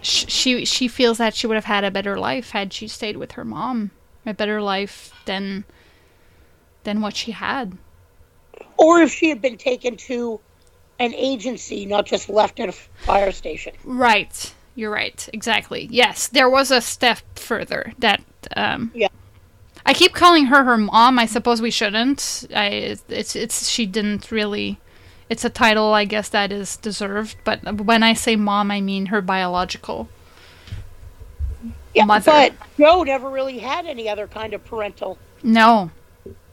[0.01, 3.33] she she feels that she would have had a better life had she stayed with
[3.33, 3.91] her mom
[4.25, 5.63] a better life than
[6.83, 7.77] than what she had.
[8.77, 10.39] Or if she had been taken to
[10.99, 13.73] an agency, not just left at a fire station.
[13.83, 14.53] Right.
[14.75, 15.27] You're right.
[15.33, 15.87] Exactly.
[15.91, 18.21] Yes, there was a step further that.
[18.55, 19.07] Um, Yeah.
[19.85, 21.17] I keep calling her her mom.
[21.17, 22.45] I suppose we shouldn't.
[22.53, 22.65] I
[23.09, 24.79] it's it's she didn't really.
[25.29, 29.07] It's a title I guess that is deserved, but when I say mom, I mean
[29.07, 30.09] her biological.
[31.95, 32.31] Yeah, Mother.
[32.31, 35.89] but Jo never really had any other kind of parental No.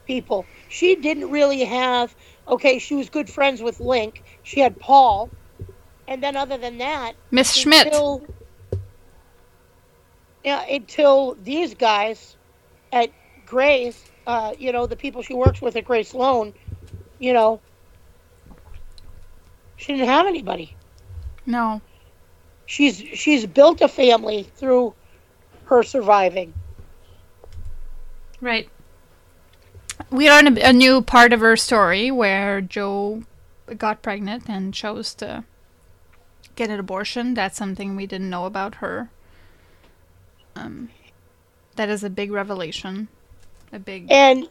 [0.07, 0.45] people.
[0.69, 2.15] She didn't really have.
[2.47, 4.23] Okay, she was good friends with Link.
[4.45, 5.31] She had Paul,
[6.07, 7.87] and then other than that, Miss Schmidt.
[7.87, 8.23] until
[10.43, 12.37] yeah, until these guys
[12.93, 13.09] at
[13.47, 16.53] Grace, uh, you know, the people she works with at Grey Sloan,
[17.17, 17.59] you know,
[19.77, 20.75] she didn't have anybody.
[21.47, 21.81] No.
[22.67, 24.93] She's she's built a family through
[25.65, 26.53] her surviving.
[28.39, 28.69] Right.
[30.11, 33.23] We are in a, a new part of her story where Jo
[33.77, 35.43] got pregnant and chose to
[36.55, 37.33] get an abortion.
[37.33, 39.09] That's something we didn't know about her.
[40.55, 40.89] Um,
[41.75, 43.07] that is a big revelation.
[43.73, 44.07] A big.
[44.09, 44.47] And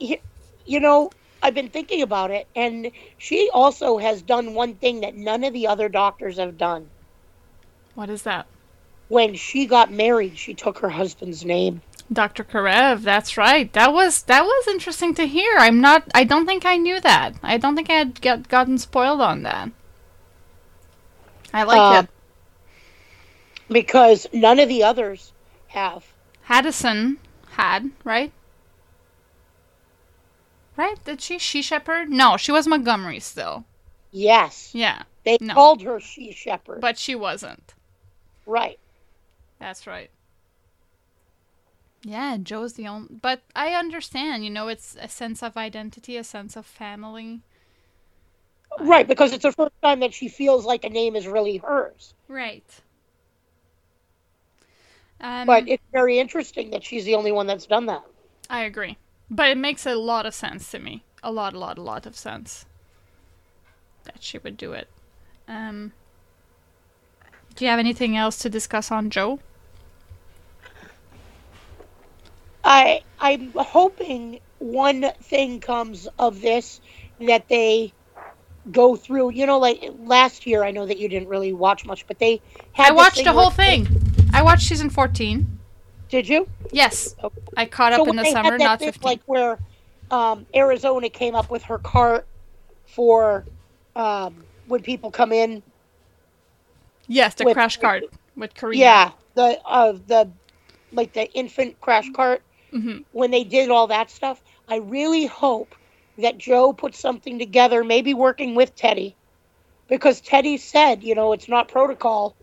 [0.66, 1.10] you know,
[1.42, 5.52] I've been thinking about it, and she also has done one thing that none of
[5.52, 6.88] the other doctors have done.
[7.94, 8.46] What is that?
[9.08, 11.82] When she got married, she took her husband's name.
[12.12, 12.44] Dr.
[12.44, 13.72] Karev, that's right.
[13.72, 15.56] That was that was interesting to hear.
[15.58, 17.34] I'm not I don't think I knew that.
[17.42, 19.70] I don't think I had get, gotten spoiled on that.
[21.54, 22.08] I like Uh, it.
[23.68, 25.32] because none of the others
[25.68, 26.14] have.
[26.48, 27.18] Addison
[27.50, 28.32] had, right?
[30.76, 31.02] Right?
[31.04, 31.38] Did she?
[31.38, 32.10] She Shepherd?
[32.10, 33.64] No, she was Montgomery still.
[34.12, 35.54] Yes, Yeah, they No.
[35.54, 36.80] called her She Shepherd.
[36.80, 37.74] but she wasn't.
[38.46, 38.78] right.
[39.58, 40.10] That's right.
[42.04, 43.08] Yeah, Jo's the only.
[43.16, 47.42] But I understand, you know, it's a sense of identity, a sense of family.
[48.78, 52.14] Right, because it's the first time that she feels like a name is really hers.
[52.28, 52.82] Right.
[55.20, 58.04] Um, But it's very interesting that she's the only one that's done that.
[58.48, 58.96] I agree.
[59.30, 61.04] But it makes a lot of sense to me.
[61.22, 62.64] A lot, a lot, a lot of sense.
[64.04, 64.88] That she would do it.
[65.48, 65.92] Um,
[67.56, 69.40] do you have anything else to discuss on Jo?
[72.64, 76.80] I I'm hoping one thing comes of this
[77.20, 77.92] that they
[78.72, 79.32] go through.
[79.32, 82.40] You know, like last year, I know that you didn't really watch much, but they
[82.72, 82.88] had.
[82.88, 83.86] I watched the whole thing.
[84.32, 85.58] I watched season 14.
[86.08, 86.48] Did you?
[86.72, 87.14] Yes.
[87.22, 87.40] Okay.
[87.56, 89.06] I caught up So in the they summer, not thing, 15.
[89.08, 89.58] Like where
[90.10, 92.26] um, Arizona came up with her cart
[92.86, 93.44] for
[93.96, 95.62] um, when people come in.
[97.06, 98.04] yes, the with- crash cart
[98.36, 98.78] with Korea.
[98.80, 100.30] Yeah, the uh, the
[100.92, 102.42] like the infant crash cart.
[102.74, 105.74] Hmm when they did all that stuff, I really hope
[106.18, 109.16] that Jo put something together, maybe working with Teddy,
[109.88, 112.36] because Teddy said, you know, it's not protocol.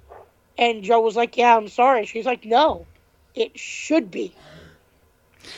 [0.58, 2.06] And Jo was like, yeah, I'm sorry.
[2.06, 2.88] She's like, no,
[3.36, 4.38] it should be.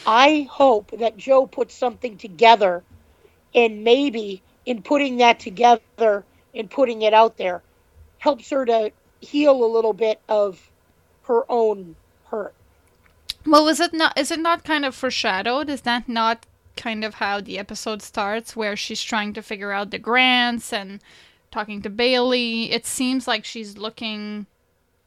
[0.05, 2.83] I hope that Jo puts something together
[3.55, 7.63] and maybe in putting that together and putting it out there
[8.19, 10.71] helps her to heal a little bit of
[11.23, 12.55] her own hurt.
[13.45, 14.17] Well, is it not?
[14.17, 15.69] Is it not kind of foreshadowed?
[15.69, 19.91] Is that not kind of how the episode starts, where she's trying to figure out
[19.91, 21.01] the grants and
[21.51, 22.71] talking to Bailey?
[22.71, 24.47] It seems like she's looking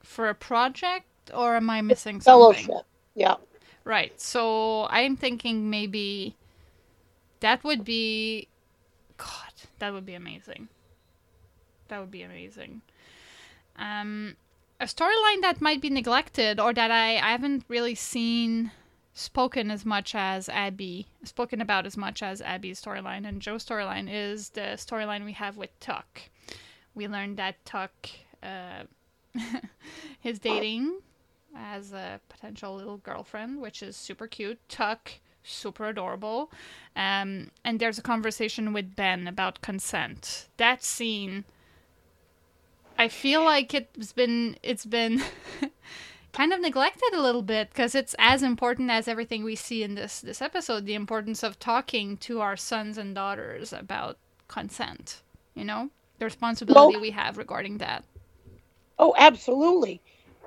[0.03, 2.64] for a project, or am I missing something?
[2.64, 2.87] Fellowship.
[3.14, 3.37] Yeah.
[3.85, 4.20] Right.
[4.20, 6.37] So I'm thinking maybe
[7.40, 8.49] that would be
[9.16, 10.68] God, that would be amazing.
[11.88, 12.83] That would be amazing.
[13.79, 14.37] Um
[14.81, 18.71] a storyline that might be neglected or that I, I haven't really seen
[19.15, 24.09] spoken as much as Abby, spoken about as much as Abby's storyline and Jo's storyline
[24.12, 26.21] is the storyline we have with Tuck.
[26.95, 27.93] We learned that Tuck
[28.43, 28.85] uh,
[30.23, 31.01] is dating
[31.55, 34.59] as a potential little girlfriend, which is super cute.
[34.69, 35.12] Tuck,
[35.43, 36.51] super adorable.
[36.95, 40.49] Um, and there's a conversation with Ben about consent.
[40.59, 41.45] That scene,
[42.98, 45.22] I feel like it's been it's been
[46.32, 49.94] kind of neglected a little bit because it's as important as everything we see in
[49.94, 50.87] this this episode.
[50.87, 55.22] The importance of talking to our sons and daughters about consent.
[55.54, 58.04] You know, the responsibility Well- we have regarding that.
[58.98, 60.00] Oh, absolutely.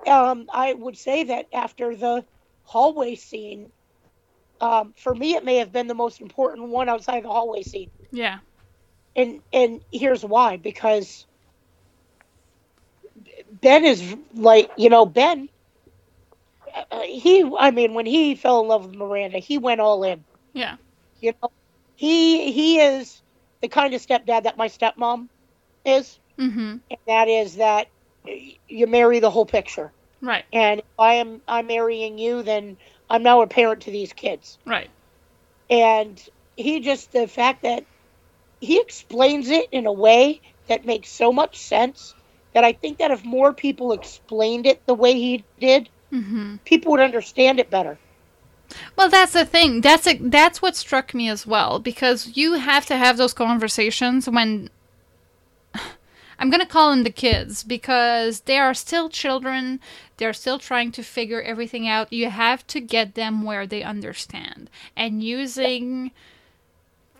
[0.07, 2.25] Um, I would say that after the
[2.63, 3.71] hallway scene,
[4.59, 7.91] um, for me, it may have been the most important one outside the hallway scene.
[8.11, 8.39] Yeah.
[9.15, 11.25] And and here's why: because
[13.61, 15.49] Ben is like, you know, Ben.
[16.91, 20.23] Uh, he, I mean, when he fell in love with Miranda, he went all in.
[20.53, 20.77] Yeah.
[21.19, 21.51] You know,
[21.95, 23.21] he he is
[23.61, 25.27] the kind of stepdad that my stepmom
[25.85, 26.77] is, Mm-hmm.
[26.89, 27.87] and that is that
[28.67, 29.91] you marry the whole picture.
[30.21, 30.45] Right.
[30.53, 32.77] And if I am I'm marrying you, then
[33.09, 34.57] I'm now a parent to these kids.
[34.65, 34.89] Right.
[35.69, 36.21] And
[36.55, 37.85] he just the fact that
[38.61, 42.13] he explains it in a way that makes so much sense
[42.53, 46.55] that I think that if more people explained it the way he did, Mm-hmm.
[46.65, 47.99] people would understand it better.
[48.95, 49.81] Well, that's the thing.
[49.81, 54.27] That's a, that's what struck me as well because you have to have those conversations
[54.27, 54.69] when
[56.39, 59.79] I'm going to call them the kids because they are still children.
[60.17, 62.13] They're still trying to figure everything out.
[62.13, 64.69] You have to get them where they understand.
[64.95, 66.11] And using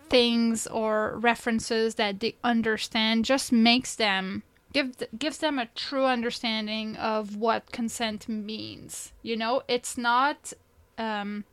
[0.08, 6.96] things or references that they understand just makes them give gives them a true understanding
[6.96, 9.12] of what consent means.
[9.22, 10.52] You know, it's not
[10.98, 11.44] um,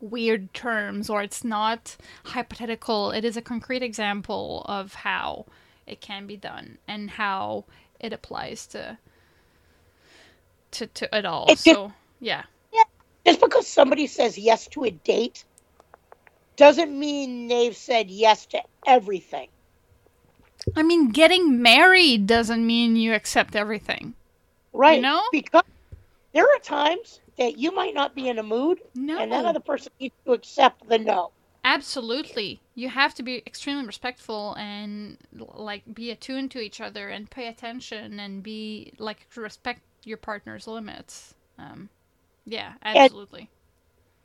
[0.00, 3.12] weird terms or it's not hypothetical.
[3.12, 5.46] It is a concrete example of how
[5.86, 7.66] it can be done and how
[8.00, 8.98] it applies to
[10.72, 11.52] to, to it all.
[11.52, 12.44] It just- so yeah.
[13.26, 15.44] Just because somebody says yes to a date
[16.56, 19.48] doesn't mean they've said yes to everything.
[20.74, 24.14] I mean, getting married doesn't mean you accept everything.
[24.72, 25.00] Right.
[25.00, 25.22] know?
[25.32, 25.62] Because
[26.32, 29.18] there are times that you might not be in a mood No.
[29.18, 31.30] and that other person needs to accept the no.
[31.64, 32.60] Absolutely.
[32.74, 37.48] You have to be extremely respectful and like be attuned to each other and pay
[37.48, 41.34] attention and be like respect your partner's limits.
[41.58, 41.88] Um,
[42.44, 43.50] yeah, absolutely.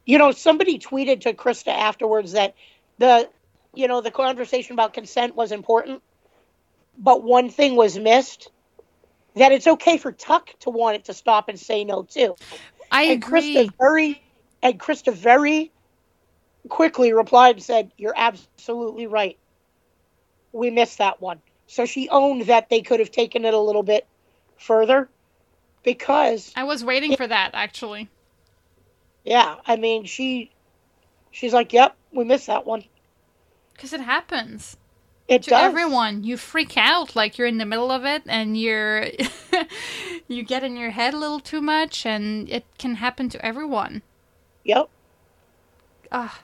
[0.05, 2.53] You know, somebody tweeted to Krista afterwards that
[2.99, 3.27] the
[3.73, 6.03] you know, the conversation about consent was important,
[6.97, 8.49] but one thing was missed.
[9.35, 12.35] That it's okay for Tuck to want it to stop and say no too.
[12.91, 13.55] I and agree.
[13.55, 14.21] Krista very
[14.61, 15.71] and Krista very
[16.67, 19.37] quickly replied and said, You're absolutely right.
[20.51, 21.39] We missed that one.
[21.67, 24.05] So she owned that they could have taken it a little bit
[24.57, 25.09] further
[25.83, 28.09] because I was waiting for that actually.
[29.23, 30.51] yeah, I mean she
[31.31, 32.83] she's like, Yep, we missed that one.
[33.73, 34.77] Because it happens
[35.31, 35.63] It to does.
[35.63, 36.23] everyone.
[36.23, 39.07] You freak out like you're in the middle of it and you're
[40.27, 44.01] you get in your head a little too much and it can happen to everyone.
[44.65, 44.89] Yep.
[46.11, 46.41] Ah,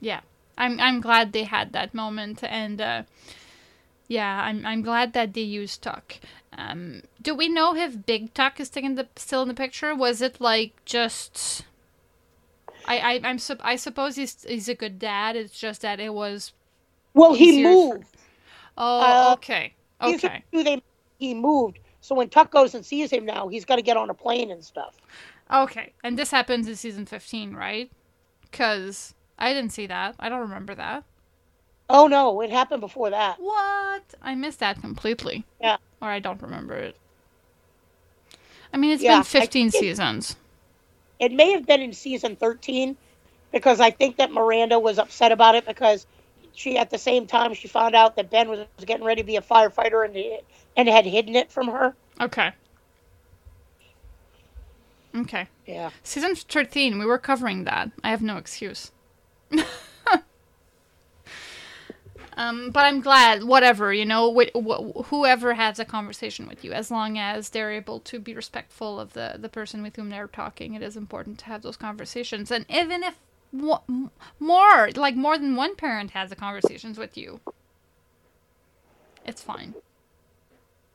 [0.00, 0.20] yeah.
[0.58, 3.02] I'm I'm glad they had that moment, and uh,
[4.08, 6.16] yeah, I'm I'm glad that they used Tuck.
[6.56, 9.94] Um, do we know if Big Tuck is still in the still in the picture?
[9.94, 11.64] Was it like just?
[12.86, 15.36] I I I'm I suppose he's he's a good dad.
[15.36, 16.52] It's just that it was.
[17.14, 18.04] Well he Easier for- moved.
[18.76, 20.82] Oh, Uh, okay, okay, they
[21.18, 21.80] he moved.
[22.00, 24.64] So when Tuck goes and sees him now, he's gotta get on a plane and
[24.64, 24.96] stuff.
[25.52, 25.92] okay.
[26.04, 27.90] And this happens in season fifteen, right?
[28.42, 30.14] Because I didn't see that.
[30.20, 31.04] I don't remember that.
[31.90, 33.36] Oh no, it happened before that.
[33.40, 34.02] What?
[34.22, 35.44] I missed that completely.
[35.60, 35.78] Yeah.
[36.00, 36.96] Or I don't remember it.
[38.72, 40.36] I mean, it's Yeah, been 15 think- seasons.
[41.18, 42.96] It may have been in season 13
[43.50, 46.06] because I think that Miranda was upset about it because
[46.58, 49.36] she, at the same time, she found out that Ben was, getting ready to be
[49.36, 50.42] a firefighter and
[50.76, 51.94] and had hidden it from her.
[52.20, 52.50] Okay.
[55.14, 55.46] Okay.
[55.66, 55.90] Yeah.
[56.02, 57.92] Season 13, we were covering that.
[58.02, 58.90] I have no excuse.
[62.38, 66.72] Um, but I'm glad, whatever, you know, wh- wh- whoever has a conversation with you,
[66.72, 70.28] as long as they're able to be respectful of the, the person with whom they're
[70.28, 72.52] talking, it is important to have those conversations.
[72.52, 73.16] And even if
[73.52, 77.40] more, like more than one parent has the conversations with you,
[79.24, 79.74] it's fine.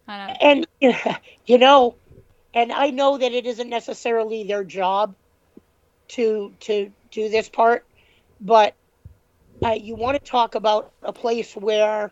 [0.07, 0.67] And
[1.45, 1.95] you know
[2.53, 5.15] and i know that it isn't necessarily their job
[6.09, 7.85] to to do this part
[8.41, 8.73] but
[9.63, 12.11] uh, you want to talk about a place where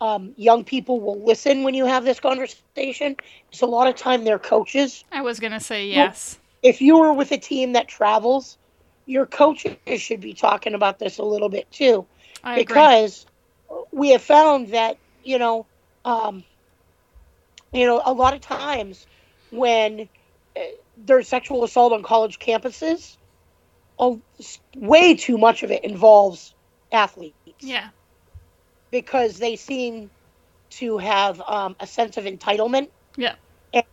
[0.00, 3.16] um, young people will listen when you have this conversation
[3.50, 6.38] it's a lot of time they're coaches I was gonna say yes.
[6.62, 8.58] if you were with a team that travels
[9.08, 12.06] your coaches should be talking about this a little bit too
[12.44, 12.64] I agree.
[12.64, 13.26] because
[13.90, 15.66] we have found that you know
[16.04, 16.44] um,
[17.72, 19.06] you know a lot of times
[19.50, 20.08] when
[20.56, 20.60] uh,
[21.06, 23.16] there's sexual assault on college campuses
[23.98, 24.20] oh,
[24.76, 26.54] way too much of it involves
[26.92, 27.88] athletes Yeah.
[28.90, 30.10] because they seem
[30.70, 33.36] to have um, a sense of entitlement Yeah.
[33.72, 33.84] And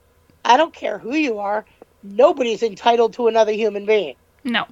[0.44, 1.66] i don't care who you are
[2.04, 4.66] nobody's entitled to another human being No.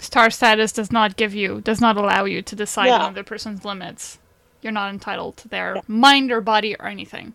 [0.00, 2.96] Star status does not give you, does not allow you to decide No.
[2.96, 4.18] another person's limits.
[4.62, 7.34] You're not entitled to their mind or body or anything.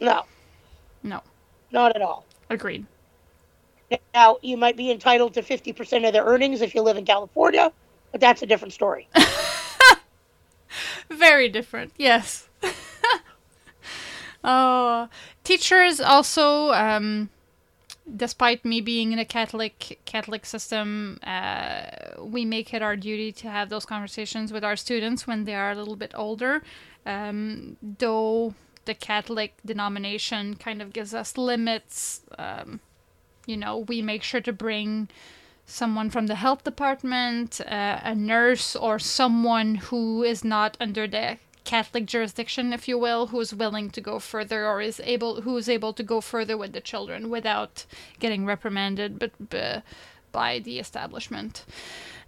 [0.00, 0.24] no
[1.02, 1.22] No.
[1.72, 2.86] not at all Agreed.
[4.14, 7.72] now you might be entitled to 50% of their earnings if you live in california
[8.12, 9.08] but that's a different story
[11.10, 11.92] Very different.
[11.96, 12.48] Yes.
[14.44, 15.08] Oh,
[15.42, 17.28] teachers also, um,
[18.16, 21.82] despite me being in a Catholic Catholic system, uh,
[22.20, 25.72] we make it our duty to have those conversations with our students when they are
[25.72, 26.62] a little bit older.
[27.06, 28.54] Um, though
[28.84, 32.80] the Catholic denomination kind of gives us limits, um,
[33.46, 35.08] you know, we make sure to bring
[35.66, 41.36] someone from the health department, uh, a nurse, or someone who is not under the
[41.68, 45.54] Catholic jurisdiction, if you will, who is willing to go further or is able, who
[45.58, 47.84] is able to go further with the children without
[48.18, 49.82] getting reprimanded, but, b
[50.32, 51.66] by the establishment.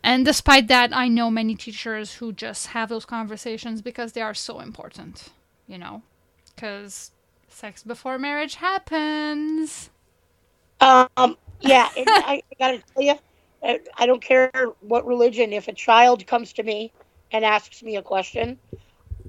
[0.03, 4.35] And despite that, I know many teachers who just have those conversations because they are
[4.35, 5.31] so important,
[5.67, 6.03] you know,
[6.55, 7.11] because
[7.49, 9.89] sex before marriage happens.
[10.83, 13.15] Um, yeah, I, I gotta tell you,
[13.63, 15.55] I, I don't care what religion.
[15.55, 16.93] If a child comes to me
[17.33, 18.59] and asks me a question,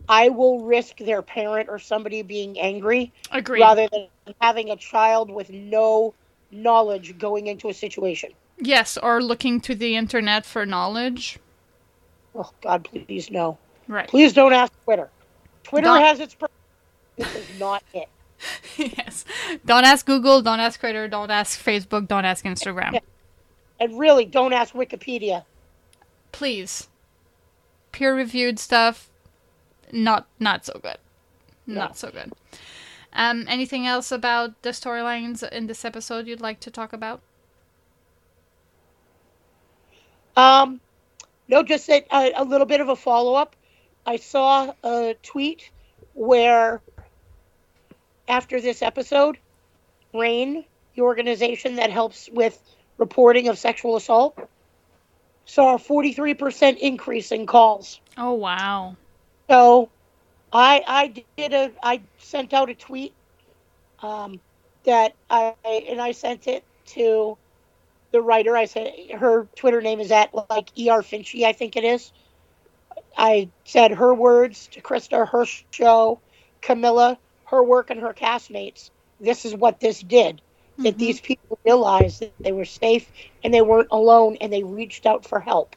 [0.10, 3.62] I will risk their parent or somebody being angry Agreed.
[3.62, 4.08] rather than
[4.42, 6.14] having a child with no
[6.52, 8.32] knowledge going into a situation.
[8.58, 11.40] Yes, or looking to the internet for knowledge.
[12.36, 13.58] Oh God, please no.
[13.88, 14.08] Right.
[14.08, 15.10] Please don't ask Twitter.
[15.64, 16.34] Twitter Don't- has its.
[16.36, 16.48] pur-
[17.18, 18.10] This is not it.
[18.78, 19.26] yes.
[19.66, 23.00] Don't ask Google, don't ask Twitter, don't ask Facebook, don't ask Instagram.
[23.80, 25.44] And really, don't ask Wikipedia.
[26.32, 26.88] Please.
[27.92, 29.11] Peer reviewed stuff,
[29.92, 30.98] not not so good.
[31.68, 32.34] Not so good.
[33.14, 37.22] Um, anything else about the storylines in this episode you'd like to talk about?
[40.36, 40.80] Um,
[41.48, 43.56] no, just a, a, a little bit of a follow up.
[44.06, 45.70] I saw a tweet
[46.14, 46.82] where
[48.28, 49.38] after this episode,
[50.14, 50.64] RAINN,
[50.96, 52.58] the organization that helps with
[52.98, 54.38] reporting of sexual assault,
[55.46, 58.00] saw a 43% increase in calls.
[58.18, 58.96] Oh wow.
[59.52, 59.92] So
[60.54, 63.14] I I did a I sent out a tweet
[64.02, 64.40] um,
[64.86, 66.64] that I and I sent it
[66.96, 67.38] to
[68.14, 68.56] the writer.
[68.56, 72.14] I said her Twitter name is at like er Finchy, I think it is.
[73.18, 76.22] I said her words to Krista, her show,
[76.62, 78.90] Camilla, her work, and her castmates.
[79.20, 80.42] This is what this did.
[80.78, 81.00] That Mhm.
[81.00, 83.12] these people realized that they were safe
[83.44, 85.76] and they weren't alone, and they reached out for help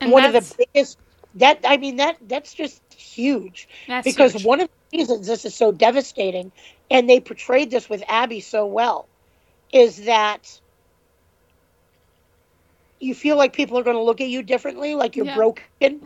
[0.00, 0.98] And one of the biggest
[1.34, 4.44] that I mean that that's just huge that's because huge.
[4.44, 6.52] one of the reasons this is so devastating
[6.90, 9.08] and they portrayed this with Abby so well
[9.72, 10.60] is that
[13.00, 15.34] you feel like people are going to look at you differently like you're Yeah.
[15.34, 16.02] broken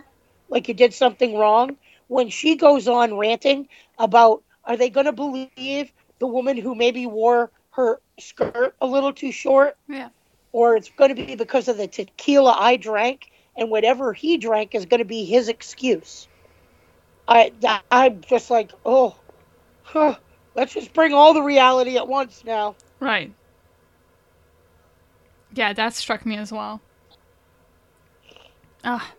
[0.48, 1.76] like you did something wrong
[2.08, 3.68] when she goes on ranting
[3.98, 9.12] about are they going to believe the woman who maybe wore her skirt a little
[9.12, 10.10] too short Yeah.
[10.52, 13.26] or it's going to be because of the tequila I drank,
[13.56, 16.28] and whatever he drank is going to be his excuse.
[17.26, 17.52] I
[17.90, 19.16] I'm just like, oh,
[19.82, 20.16] huh,
[20.54, 22.76] let's just bring all the reality at once now.
[23.00, 23.32] Right.
[25.54, 26.80] Yeah, that struck me as well.
[28.82, 29.12] Ah,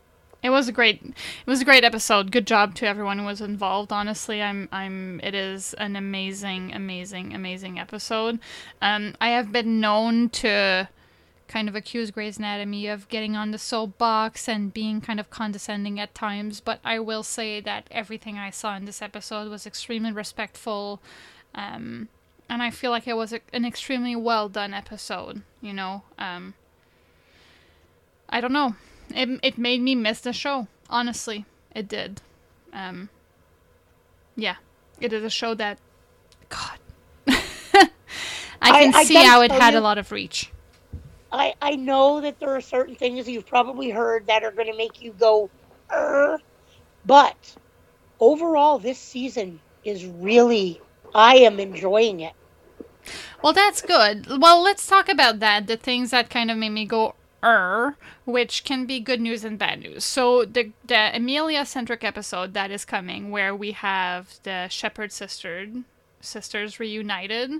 [0.44, 2.32] it was a great it was a great episode.
[2.32, 3.92] Good job to everyone who was involved.
[3.92, 8.40] Honestly, I'm I'm it is an amazing amazing amazing episode.
[8.82, 10.88] Um I have been known to
[11.48, 16.00] kind of accuse Grey's Anatomy of getting on the soapbox and being kind of condescending
[16.00, 20.12] at times, but I will say that everything I saw in this episode was extremely
[20.12, 21.02] respectful.
[21.54, 22.10] Um,
[22.50, 26.04] and I feel like it was a, an extremely well done episode, you know.
[26.18, 26.54] Um,
[28.30, 28.76] I don't know.
[29.14, 31.46] It, it made me miss the show, honestly.
[31.76, 32.22] It did.
[32.74, 33.10] Um,
[34.36, 34.56] yeah,
[35.00, 35.78] it is a show that,
[36.50, 36.80] God,
[37.28, 37.88] I
[38.62, 40.52] can I- I see how it had you- a lot of reach.
[41.32, 44.78] I, I know that there are certain things you've probably heard that are going to
[44.78, 45.50] make you go,
[45.92, 46.40] "Er,"
[47.06, 47.56] but
[48.20, 50.82] overall, this season is really,
[51.14, 52.34] I am enjoying it.
[53.44, 54.28] Well, that's good.
[54.42, 55.68] Well, let's talk about that.
[55.68, 57.16] The things that kind of made me go
[57.46, 57.96] er,
[58.26, 60.04] which can be good news and bad news.
[60.04, 65.68] So the the Amelia centric episode that is coming, where we have the Shepherd sister
[66.22, 67.52] sisters reunited.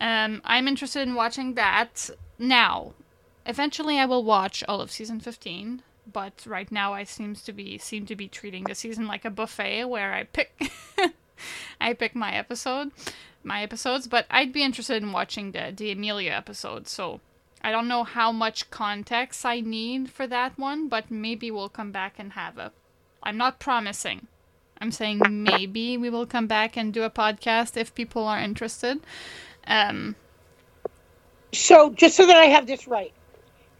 [0.00, 2.08] Um, I'm interested in watching that
[2.38, 2.94] now.
[3.46, 5.82] Eventually, I will watch all of season 15.
[6.12, 9.30] But right now, I seems to be seem to be treating the season like a
[9.30, 10.72] buffet, where I pick
[11.80, 12.90] I pick my episode,
[13.44, 16.88] my episodes, but I'd be interested in watching the the Amelia episode.
[16.88, 17.20] So
[17.62, 21.92] I don't know how much context I need for that one, but maybe we'll come
[21.92, 22.72] back and have a.
[23.22, 24.26] I'm not promising.
[24.80, 29.00] I'm saying maybe we will come back and do a podcast if people are interested.
[29.66, 30.16] Um,
[31.52, 33.12] So, just so that I have this right,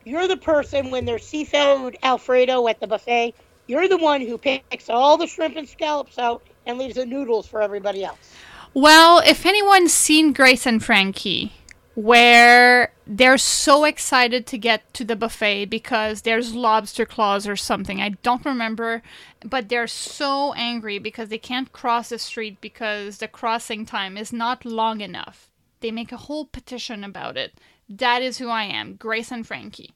[0.05, 3.35] you're the person when there's seafood Alfredo at the buffet,
[3.67, 7.47] you're the one who picks all the shrimp and scallops out and leaves the noodles
[7.47, 8.35] for everybody else.
[8.75, 11.53] Well, if anyone's seen Grace and Frankie,
[11.95, 18.01] where they're so excited to get to the buffet because there's lobster claws or something,
[18.01, 19.03] I don't remember,
[19.45, 24.33] but they're so angry because they can't cross the street because the crossing time is
[24.33, 25.51] not long enough.
[25.81, 27.53] They make a whole petition about it.
[27.97, 29.95] That is who I am, Grace and Frankie.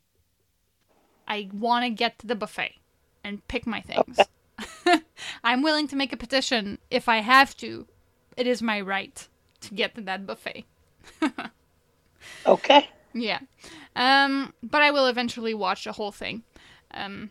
[1.27, 2.75] I want to get to the buffet
[3.25, 4.19] and pick my things.
[5.45, 7.87] I'm willing to make a petition if I have to,
[8.37, 9.27] it is my right
[9.63, 10.65] to get to that buffet.
[12.45, 12.89] Okay.
[13.13, 13.41] Yeah.
[13.95, 16.43] Um, but I will eventually watch the whole thing.
[16.93, 17.31] Um,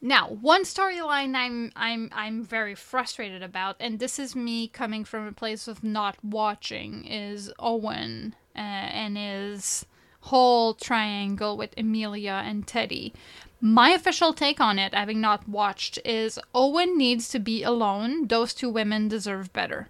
[0.00, 5.26] now, one storyline I'm I'm I'm very frustrated about, and this is me coming from
[5.26, 9.86] a place of not watching, is Owen uh, and his
[10.22, 13.12] whole triangle with Amelia and Teddy.
[13.60, 18.26] My official take on it, having not watched, is Owen needs to be alone.
[18.28, 19.88] Those two women deserve better.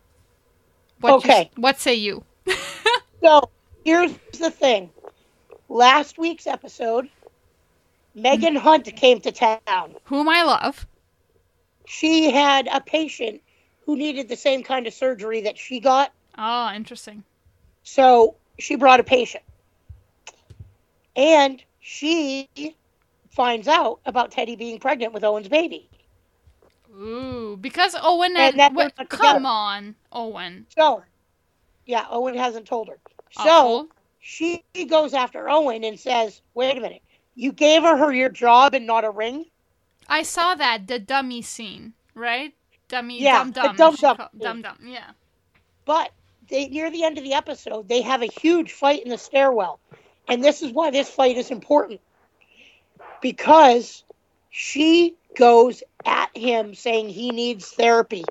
[1.01, 1.51] What you- Okay.
[1.57, 2.25] what say you?
[3.23, 3.51] So,
[3.85, 4.91] here's the thing
[5.69, 7.09] last week's episode,
[8.15, 9.97] Megan Hunt came to town.
[10.05, 10.87] Whom I love.
[11.87, 13.41] She had a patient
[13.85, 16.13] who needed the same kind of surgery that she got.
[16.39, 17.25] Oh, interesting.
[17.83, 19.43] So she brought a patient.
[21.15, 22.49] And she
[23.31, 25.89] finds out about Teddy being pregnant with Owen's baby.
[26.95, 29.41] Ooh, because Owen And that wait, come together.
[29.45, 30.67] on, Owen.
[30.77, 31.03] So,
[31.85, 32.99] yeah, Owen hasn't told her.
[33.45, 33.89] So
[34.21, 37.03] she goes after Owen and says, wait a minute,
[37.35, 39.45] you gave her, her your job and not a ring?
[40.09, 42.55] I saw that the dummy scene, right?
[42.89, 44.41] Dummy, Yeah, dum the dum, dum she dum call- scene.
[44.41, 44.79] dum dum.
[44.87, 45.11] Yeah.
[45.85, 46.13] But
[46.49, 49.81] they, near the end of the episode, they have a huge fight in the stairwell.
[50.29, 52.01] And this is why this fight is important.
[53.21, 54.05] Because
[54.51, 58.25] she goes at him saying he needs therapy.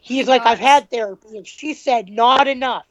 [0.00, 1.36] He's like, I've had therapy.
[1.36, 2.86] And she said, not enough.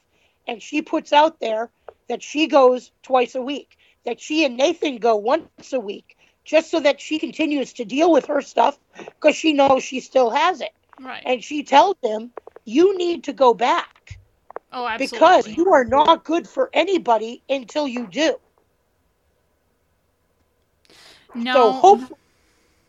[0.48, 1.70] And she puts out there
[2.08, 6.70] that she goes twice a week, that she and Nathan go once a week, just
[6.70, 10.62] so that she continues to deal with her stuff because she knows she still has
[10.62, 10.74] it.
[11.00, 11.24] Right.
[11.26, 12.32] And she tells him,
[12.64, 14.20] you need to go back
[14.76, 15.18] oh, absolutely.
[15.18, 18.38] because you are not good for anybody until you do.
[21.34, 21.54] no.
[21.54, 22.20] So hope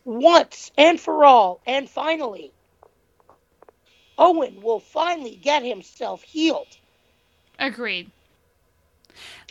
[0.05, 2.51] once and for all, and finally,
[4.17, 6.77] Owen will finally get himself healed.
[7.59, 8.11] Agreed.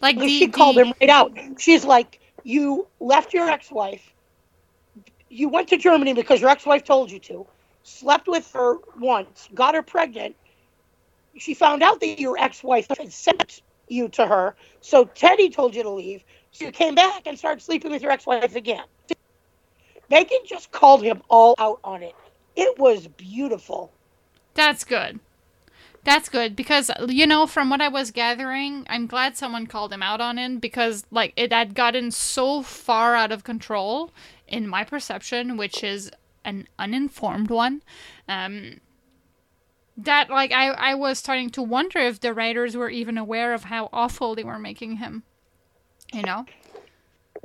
[0.00, 1.32] Like the, she called him right out.
[1.58, 4.12] She's like, "You left your ex-wife.
[5.28, 7.46] You went to Germany because your ex-wife told you to.
[7.82, 10.36] Slept with her once, got her pregnant.
[11.38, 14.56] She found out that your ex-wife had sent you to her.
[14.80, 16.24] So Teddy told you to leave.
[16.52, 18.84] So you came back and started sleeping with your ex-wife again."
[20.08, 22.14] Megan just called him all out on it.
[22.54, 23.92] It was beautiful.
[24.54, 25.20] That's good.
[26.04, 30.04] That's good because you know from what I was gathering, I'm glad someone called him
[30.04, 34.12] out on it because like it had gotten so far out of control
[34.46, 36.12] in my perception, which is
[36.44, 37.82] an uninformed one.
[38.28, 38.80] Um
[39.98, 43.64] that like I I was starting to wonder if the writers were even aware of
[43.64, 45.24] how awful they were making him.
[46.12, 46.46] You know?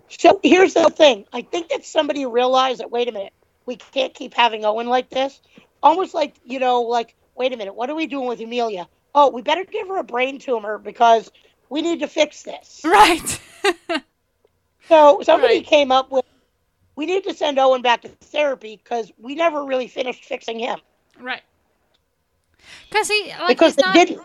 [0.10, 1.26] So here's the thing.
[1.34, 3.34] I think that somebody realized that wait a minute,
[3.66, 5.42] we can't keep having Owen like this.
[5.84, 8.88] Almost like, you know, like, wait a minute, what are we doing with Amelia?
[9.16, 11.32] Oh, we better give her a brain tumor because
[11.70, 12.92] we need to fix this.
[13.02, 13.42] Right.
[14.90, 15.64] So somebody Right.
[15.64, 16.26] came up with
[16.98, 20.80] we need to send Owen back to therapy because we never really finished fixing him.
[21.20, 21.44] right.
[22.90, 23.94] Because he like because they not.
[23.94, 24.22] didn't.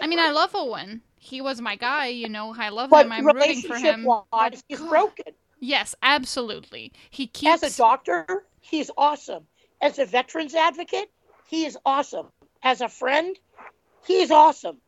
[0.00, 1.02] I mean, I love Owen.
[1.18, 2.08] He was my guy.
[2.08, 3.12] You know, I love But him.
[3.12, 4.04] I'm rooting for him.
[4.04, 4.88] wise, he's God.
[4.88, 5.34] broken.
[5.60, 6.92] Yes, absolutely.
[7.10, 7.62] He keeps.
[7.62, 9.46] As a doctor, he's awesome.
[9.80, 11.10] As a veterans advocate,
[11.48, 12.28] he is awesome.
[12.62, 13.38] As a friend,
[14.06, 14.78] he's awesome.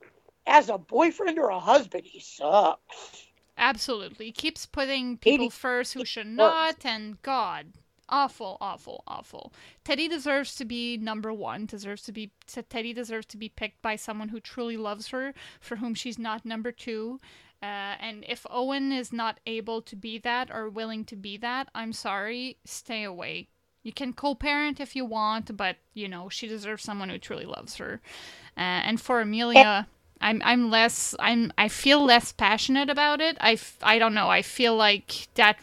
[0.46, 3.26] As a boyfriend or a husband, he sucks.
[3.58, 4.32] Absolutely.
[4.32, 6.36] Keeps putting people first who should works.
[6.36, 7.72] not, and God.
[8.08, 9.52] Awful, awful, awful.
[9.84, 11.66] Teddy deserves to be number one.
[11.66, 15.76] Deserves to be Teddy deserves to be picked by someone who truly loves her, for
[15.76, 17.18] whom she's not number two.
[17.62, 21.68] Uh, and if Owen is not able to be that or willing to be that,
[21.74, 23.48] I'm sorry, stay away.
[23.82, 27.76] You can co-parent if you want, but you know she deserves someone who truly loves
[27.76, 28.00] her.
[28.56, 29.86] Uh, and for Amelia,
[30.20, 33.36] I'm I'm less I'm I feel less passionate about it.
[33.40, 34.28] I f- I don't know.
[34.28, 35.58] I feel like that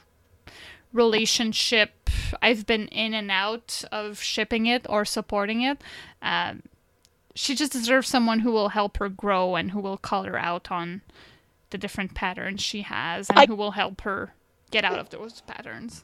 [0.93, 2.02] relationship.
[2.41, 5.81] I've been in and out of shipping it or supporting it.
[6.21, 6.63] Um,
[7.36, 10.71] she just deserves someone who will help her grow and who will call her out
[10.71, 11.01] on
[11.71, 14.34] the different patterns she has and I- who will help her
[14.71, 16.03] get out of those patterns.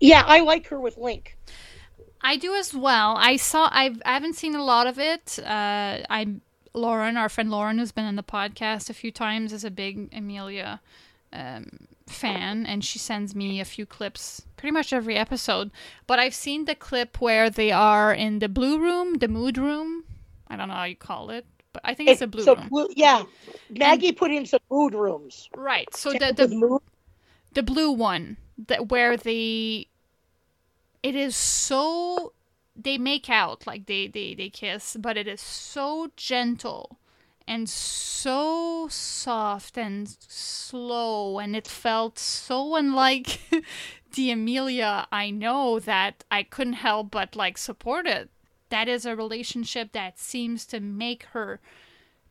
[0.00, 1.36] Yeah, I like her with Link.
[2.22, 3.16] I do as well.
[3.18, 3.68] I saw.
[3.72, 5.38] I've, I haven't seen a lot of it.
[5.38, 6.42] Uh, I'm
[6.74, 10.08] Lauren, our friend Lauren, who's been on the podcast a few times, is a big
[10.14, 10.80] Amelia
[11.32, 11.66] um,
[12.10, 15.70] fan, and she sends me a few clips pretty much every episode.
[16.06, 20.04] But I've seen the clip where they are in the blue room, the mood room.
[20.48, 22.68] I don't know how you call it, but I think it's a blue so room.
[22.68, 23.24] blue, yeah.
[23.70, 25.48] Maggie put in some mood rooms.
[25.56, 25.94] Right.
[25.94, 26.82] So the the mood,
[27.54, 28.36] the blue one
[28.66, 29.86] that where the
[31.02, 32.32] it is so
[32.76, 36.98] they make out like they they they kiss but it is so gentle
[37.50, 43.40] and so soft and slow and it felt so unlike
[44.14, 48.30] the amelia i know that i couldn't help but like support it.
[48.68, 51.58] That is a relationship that seems to make her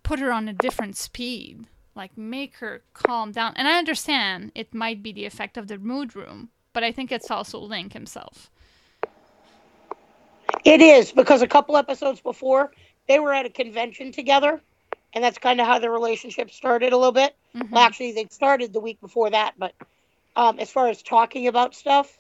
[0.03, 1.65] put her on a different speed
[1.95, 3.51] like make her calm down.
[3.57, 7.11] And i understand it might be the effect of the mood room but i think
[7.11, 8.49] it's also link himself.
[10.63, 12.71] It is because a couple episodes before
[13.09, 14.61] they were at a convention together,
[15.13, 17.35] and that's kind of how the relationship started a little bit.
[17.55, 17.71] Mhm.
[17.71, 19.73] Well, actually, they started the week before that, but
[20.35, 22.17] um, as far as talking about stuff,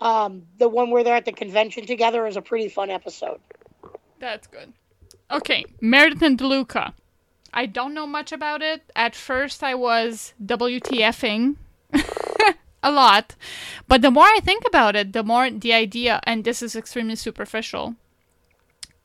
[0.00, 3.40] um, the one where they're at the convention together is a pretty fun episode.
[4.18, 4.72] That's good.
[5.30, 6.94] Okay, Meredith and DeLuca.
[7.52, 8.82] I don't know much about it.
[8.94, 11.56] At first, I was WTFing
[12.82, 13.34] a lot.
[13.88, 17.16] But the more I think about it, the more the idea, and this is extremely
[17.16, 17.96] superficial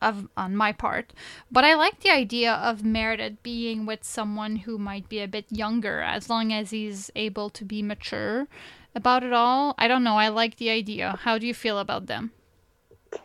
[0.01, 1.13] of on my part,
[1.51, 5.45] but I like the idea of Meredith being with someone who might be a bit
[5.51, 8.47] younger, as long as he's able to be mature
[8.95, 9.75] about it all.
[9.77, 10.17] I don't know.
[10.17, 11.17] I like the idea.
[11.21, 12.31] How do you feel about them?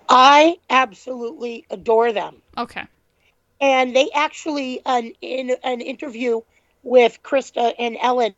[0.09, 2.43] I absolutely adore them.
[2.59, 2.87] Okay.
[3.61, 6.41] and they actually an, in an interview
[6.83, 8.35] with Krista and Ellen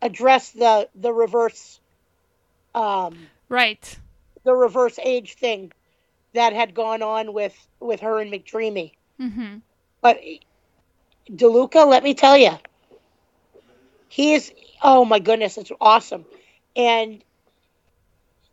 [0.00, 1.80] addressed the the reverse
[2.74, 3.98] um Right.
[4.44, 5.72] the reverse age thing
[6.34, 8.92] that had gone on with with her and McDreamy.
[9.20, 9.58] Mm-hmm.
[10.00, 10.20] But
[11.30, 12.52] DeLuca, let me tell you,
[14.08, 14.52] he is
[14.82, 16.24] oh my goodness, it's awesome.
[16.74, 17.22] And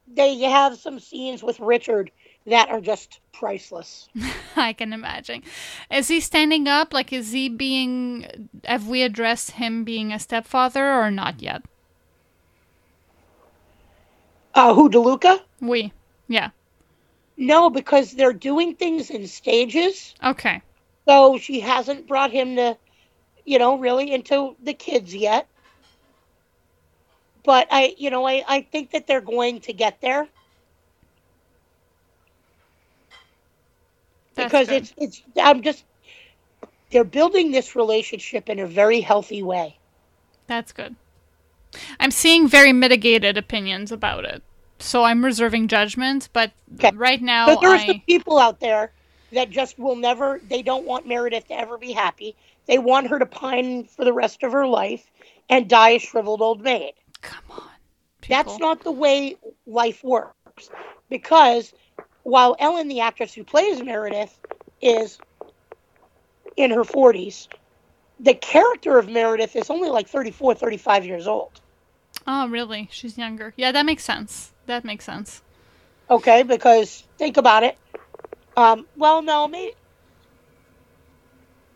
[0.08, 2.12] they have some scenes with Richard
[2.46, 4.10] that are just priceless.
[4.56, 5.44] I can imagine.
[5.92, 6.94] Is he standing up?
[6.94, 8.50] Like, is he being.
[8.66, 11.64] Have we addressed him being a stepfather or not yet?
[14.54, 15.42] Uh, who DeLuca?
[15.62, 15.94] We.
[16.28, 16.50] Yeah.
[17.40, 20.14] No, because they're doing things in stages.
[20.22, 20.62] Okay.
[21.08, 22.78] So she hasn't brought him to,
[23.46, 25.48] you know, really into the kids yet.
[27.46, 30.28] But I, you know, I, I think that they're going to get there
[34.36, 34.76] That's because good.
[34.76, 35.86] it's, it's, I'm just,
[36.92, 39.78] they're building this relationship in a very healthy way.
[40.48, 40.98] That's good.
[42.02, 44.44] I'm seeing very mitigated opinions about it.
[44.80, 46.92] So I'm reserving judgment, but Okay.
[46.96, 48.04] right now But there are some I.
[48.08, 48.92] people out there
[49.32, 52.36] that just will never, they don't want Meredith to ever be happy.
[52.66, 55.06] They want her to pine for the rest of her life
[55.50, 56.94] and die a shriveled old maid.
[57.22, 57.70] Come on.
[58.28, 60.70] That's not the way life works.
[61.10, 61.74] Because
[62.24, 64.38] while Ellen, the actress who plays Meredith,
[64.82, 65.20] is
[66.56, 67.48] in her 40s,
[68.20, 71.62] the character of Meredith is only like 34, 35 years old.
[72.28, 72.90] Oh, really?
[72.92, 73.54] She's younger.
[73.58, 74.52] Yeah, that makes sense.
[74.70, 75.42] That makes sense.
[76.12, 77.76] Okay, because think about it.
[78.56, 79.74] Um, well, no, maybe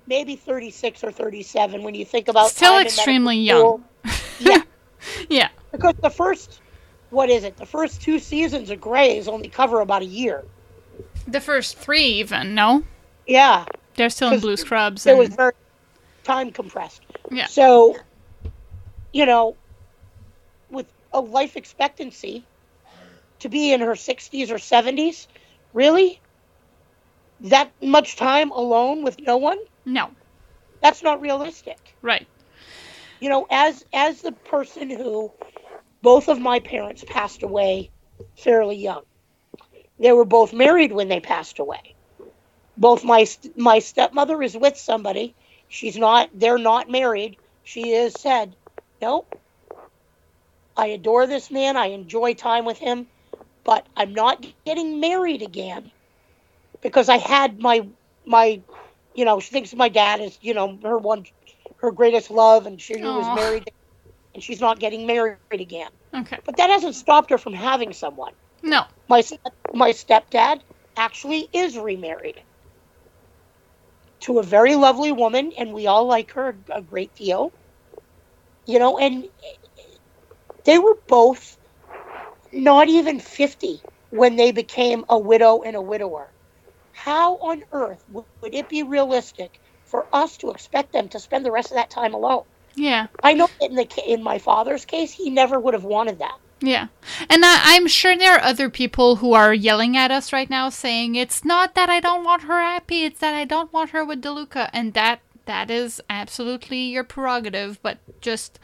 [0.05, 3.83] maybe 36 or 37 when you think about Still extremely young.
[4.39, 4.61] yeah,
[5.29, 5.49] Yeah.
[5.71, 6.61] because the first
[7.09, 7.57] what is it?
[7.57, 10.43] The first two seasons of Grey's only cover about a year.
[11.27, 12.83] The first three, even, no?
[13.25, 13.65] Yeah,
[13.95, 15.07] They're still in Blue Scrubs.
[15.07, 15.53] it And, was very
[16.23, 17.01] time compressed.
[17.31, 17.47] yeah.
[17.47, 17.95] So,
[19.13, 19.55] you know,
[20.69, 22.45] with a life expectancy
[23.43, 25.27] to be in her 60s or 70s,
[25.73, 26.19] really?
[27.41, 29.59] That much time alone with no one?
[29.85, 30.09] No.
[30.81, 31.77] That's not realistic.
[32.01, 32.27] Right.
[33.21, 35.31] You know, as as the person who
[36.01, 37.89] both of my parents passed away
[38.37, 39.03] fairly young.
[39.99, 41.95] They were both married when they passed away.
[42.75, 43.25] Both my
[43.55, 45.35] my stepmother is with somebody.
[45.69, 47.37] She's not they're not married.
[47.63, 48.55] She has said,
[49.01, 49.39] "Nope.
[50.75, 51.77] I adore this man.
[51.77, 53.07] I enjoy time with him,
[53.63, 55.91] but I'm not getting married again
[56.81, 57.87] because I had my
[58.25, 58.61] my
[59.15, 61.25] you know, she thinks my dad is, you know, her one
[61.77, 63.71] her greatest love and she was married
[64.33, 65.89] and she's not getting married again.
[66.13, 66.39] Okay.
[66.45, 68.33] But that hasn't stopped her from having someone.
[68.61, 68.83] No.
[69.07, 69.23] My
[69.73, 70.61] my stepdad
[70.95, 72.41] actually is remarried
[74.21, 77.51] to a very lovely woman, and we all like her a great deal.
[78.65, 79.27] You know, and
[80.63, 81.57] they were both
[82.53, 86.29] not even fifty when they became a widow and a widower.
[86.91, 91.45] How on earth would would it be realistic for us to expect them to spend
[91.45, 92.43] the rest of that time alone?
[92.75, 93.07] Yeah.
[93.21, 96.37] I know in the in my father's case, he never would have wanted that.
[96.61, 96.87] Yeah.
[97.29, 100.69] And I, I'm sure there are other people who are yelling at us right now
[100.69, 104.05] saying it's not that I don't want her happy, it's that I don't want her
[104.05, 104.69] with DeLuca.
[104.71, 108.59] And that that is absolutely your prerogative, but just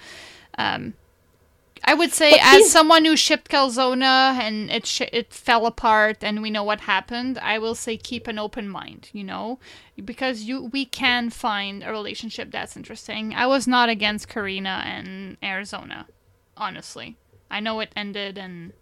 [0.58, 0.94] um
[1.90, 5.66] I would say But as he's- someone who shipped Calzona and it sh- it fell
[5.66, 9.60] apart and we know what happened, I will say keep an open mind, you know,
[10.12, 13.34] because you we can find a relationship that's interesting.
[13.34, 16.06] I was not against Carina and Arizona,
[16.56, 17.18] honestly.
[17.50, 18.74] I know it ended and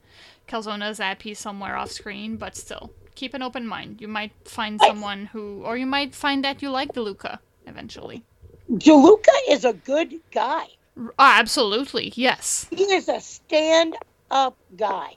[0.49, 4.01] Calzona's happy somewhere off screen, but still, keep an open mind.
[4.01, 8.23] You might find someone who, or you might find that you like DeLuca eventually.
[8.71, 10.67] DeLuca is a good guy.
[11.19, 15.15] Ah, absolutely, yes, He is a stand-up guy.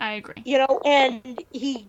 [0.00, 0.42] I agree.
[0.44, 1.88] you know, and he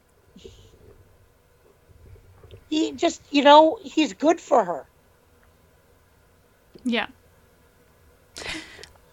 [2.69, 4.85] he just, you know, he's good for her.
[6.83, 7.07] Yeah.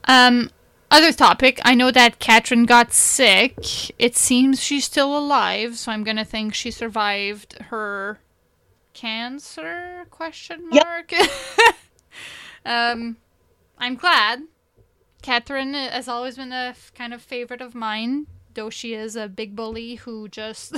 [0.05, 0.51] Um,
[0.91, 1.61] other topic.
[1.65, 3.55] I know that Catherine got sick.
[3.99, 8.21] It seems she's still alive, so I'm gonna think she survived her
[8.95, 10.07] cancer?
[10.11, 10.85] Question Yep.
[10.85, 11.13] mark.
[12.65, 13.17] um,
[13.81, 14.43] I'm glad.
[15.23, 19.29] Catherine has always been a f- kind of favorite of mine, though she is a
[19.29, 20.75] big bully who just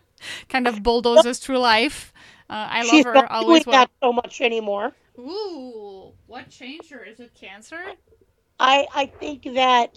[0.48, 2.12] kind of bulldozes through life.
[2.50, 3.64] Uh, I love her not always.
[3.64, 3.80] doing Well.
[3.84, 4.92] that so much anymore.
[5.18, 7.04] Ooh, what changed her?
[7.04, 7.82] Is it cancer?
[8.58, 9.96] I I think that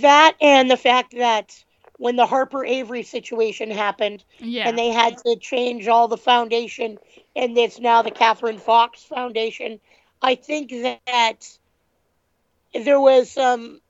[0.00, 1.64] that and the fact that
[1.98, 4.68] when the Harper Avery situation happened Yeah.
[4.68, 6.98] and they had to change all the foundation
[7.36, 9.80] and it's now the Catherine Fox Foundation,
[10.22, 11.46] I think that
[12.72, 13.80] there was some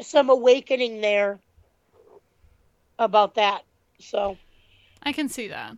[0.00, 1.38] some awakening there
[2.98, 3.62] about that.
[4.00, 4.36] So
[5.02, 5.76] I can see that.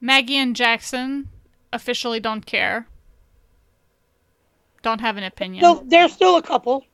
[0.00, 1.28] Maggie and Jackson
[1.72, 2.86] officially don't care.
[4.82, 5.62] Don't have an opinion.
[5.62, 6.84] so there's still a couple.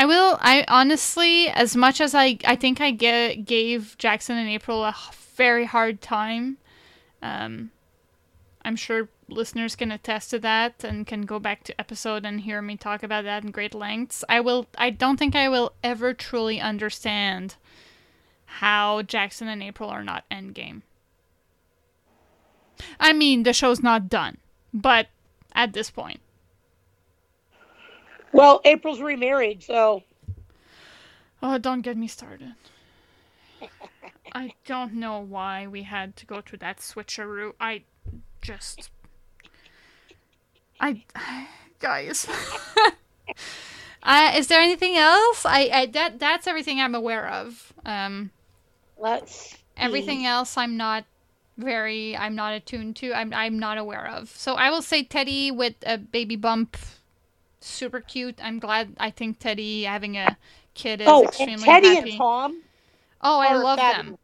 [0.00, 0.38] I will.
[0.40, 4.96] I honestly, as much as I, I think I gave Jackson and April a
[5.36, 6.56] very hard time.
[7.20, 7.70] Um,
[8.64, 12.62] I'm sure listeners can attest to that and can go back to episode and hear
[12.62, 14.24] me talk about that in great lengths.
[14.26, 14.68] I will.
[14.78, 17.56] I don't think I will ever truly understand
[18.46, 20.80] how Jackson and April are not endgame.
[22.98, 24.38] I mean, the show's not done,
[24.72, 25.08] but
[25.52, 26.20] at this point.
[28.32, 30.02] Well, April's remarried, so
[31.42, 32.54] Oh, don't get me started.
[34.32, 37.52] I don't know why we had to go through that switcheroo.
[37.60, 37.82] I
[38.42, 38.90] just.
[40.80, 41.04] I.
[41.80, 42.28] Guys.
[44.02, 45.46] uh, is there anything else?
[45.46, 47.72] I, I that that's everything I'm aware of.
[47.86, 48.30] Um,
[48.98, 51.06] let's everything else I'm not
[51.56, 53.14] very I'm not attuned to.
[53.14, 54.28] I'm I'm not aware of.
[54.28, 56.76] So I will say Teddy with a baby bump,
[57.60, 58.38] super cute.
[58.42, 58.94] I'm glad.
[58.98, 60.36] I think Teddy having a
[60.74, 62.10] kid is Oh, extremely and Teddy happy.
[62.10, 62.62] and Tom.
[63.20, 64.18] Oh, I love them.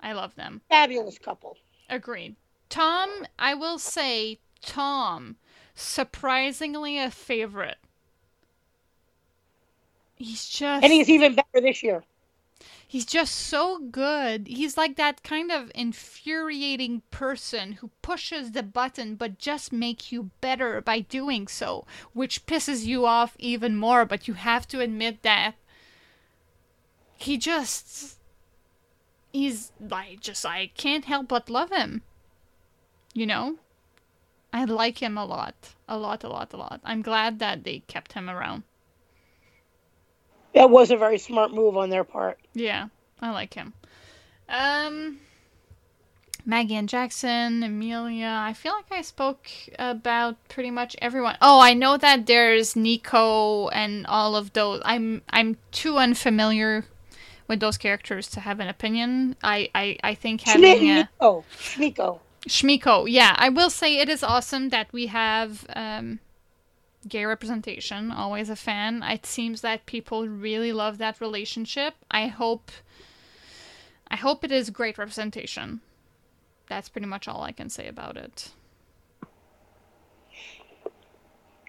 [0.00, 0.60] I love them.
[0.68, 1.56] Fabulous couple.
[1.88, 2.36] Agreed.
[2.68, 5.36] Tom, I will say, Tom,
[5.74, 7.78] surprisingly a favorite.
[10.16, 12.04] He's just And he's even better this year.
[12.92, 14.46] He's just so good.
[14.46, 20.28] He's like that kind of infuriating person who pushes the button but just make you
[20.42, 25.22] better by doing so, which pisses you off even more, but you have to admit
[25.22, 25.54] that
[27.14, 28.18] he just
[29.32, 32.02] he's like just I can't help but love him.
[33.14, 33.56] You know?
[34.52, 35.54] I like him a lot.
[35.88, 36.82] A lot, a lot, a lot.
[36.84, 38.64] I'm glad that they kept him around.
[40.54, 42.38] That was a very smart move on their part.
[42.54, 42.88] Yeah,
[43.20, 43.72] I like him.
[44.48, 45.18] Um,
[46.44, 48.34] Maggie and Jackson, Amelia.
[48.38, 49.48] I feel like I spoke
[49.78, 51.36] about pretty much everyone.
[51.40, 54.82] Oh, I know that there's Nico and all of those.
[54.84, 56.84] I'm I'm too unfamiliar
[57.48, 59.36] with those characters to have an opinion.
[59.42, 61.44] I I, I think having a Schmiko.
[61.54, 62.18] Schmiko.
[62.48, 66.18] Shmiko, yeah, I will say it is awesome that we have um,
[67.08, 68.10] gay representation.
[68.10, 69.02] Always a fan.
[69.02, 71.94] It seems that people really love that relationship.
[72.10, 72.70] I hope,
[74.08, 75.80] I hope it is great representation.
[76.68, 78.50] That's pretty much all I can say about it.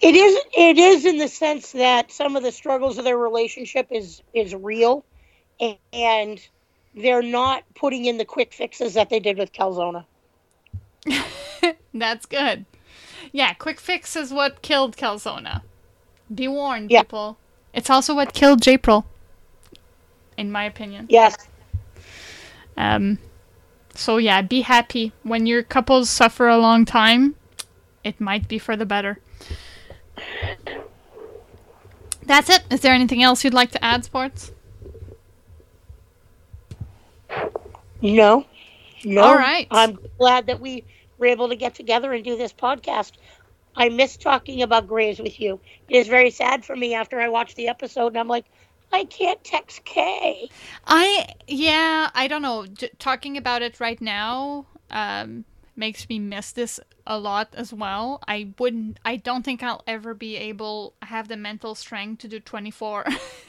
[0.02, 3.88] It is it is in the sense that some of the struggles of their relationship
[3.90, 5.06] is is real
[5.62, 6.48] and, and
[6.94, 10.06] they're not putting in the quick fixes that they did with Calzona.
[11.94, 12.66] That's good.
[13.34, 15.64] Yeah, quick fix is what killed Calzona.
[16.34, 17.02] Be warned, Yeah.
[17.02, 17.38] people.
[17.74, 19.04] It's also what killed Japril,
[20.38, 21.08] in my opinion.
[21.10, 21.36] Yes.
[22.78, 23.18] Um,
[23.96, 27.36] so yeah, be happy when your couples suffer a long time.
[28.04, 29.20] It might be for the better.
[32.26, 32.64] That's it.
[32.70, 34.52] Is there anything else you'd like to add, sports?
[38.02, 38.46] No.
[39.04, 39.22] No.
[39.22, 39.68] All right.
[39.72, 40.84] I'm glad that we
[41.24, 43.14] were able to get together and do this podcast.
[43.76, 45.60] I miss talking about Grey's with you.
[45.88, 48.46] It is very sad for me after I watched the episode and I'm like,
[48.92, 50.50] I can't text Kay.
[50.86, 52.66] I yeah, I don't know.
[53.00, 55.46] Talking about it right now um,
[55.76, 58.22] makes me miss this a lot as well.
[58.28, 59.00] I wouldn't.
[59.04, 63.06] I don't think I'll ever be able have the mental strength to do twenty four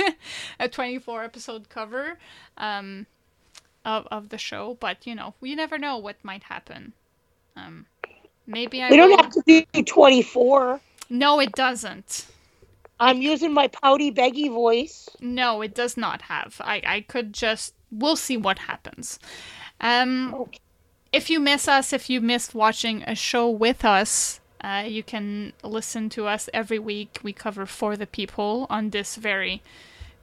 [0.61, 2.19] a twenty four episode cover
[2.57, 3.07] um,
[3.85, 4.79] of of the show.
[4.81, 6.95] But you know, we never know what might happen.
[7.57, 7.87] Um,
[8.47, 9.43] maybe I We don't have to
[9.73, 10.81] do 24.
[11.11, 12.27] No, it doesn't.
[13.01, 15.09] I'm using my pouty beggy voice.
[15.21, 16.61] No, it does not have.
[16.65, 17.75] I, I could just.
[17.91, 19.19] We'll see what happens.
[19.81, 20.59] Um, Okay.
[21.13, 25.53] if you miss us, if you missed watching a show with us, uh, you can
[25.63, 27.19] listen to us every week.
[27.23, 29.63] We cover For the People on this very,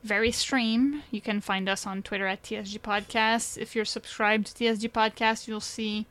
[0.03, 1.03] very stream.
[1.11, 3.57] You can find us on Twitter at TSG Podcast.
[3.57, 6.07] If you're subscribed to TSG Podcast, you'll see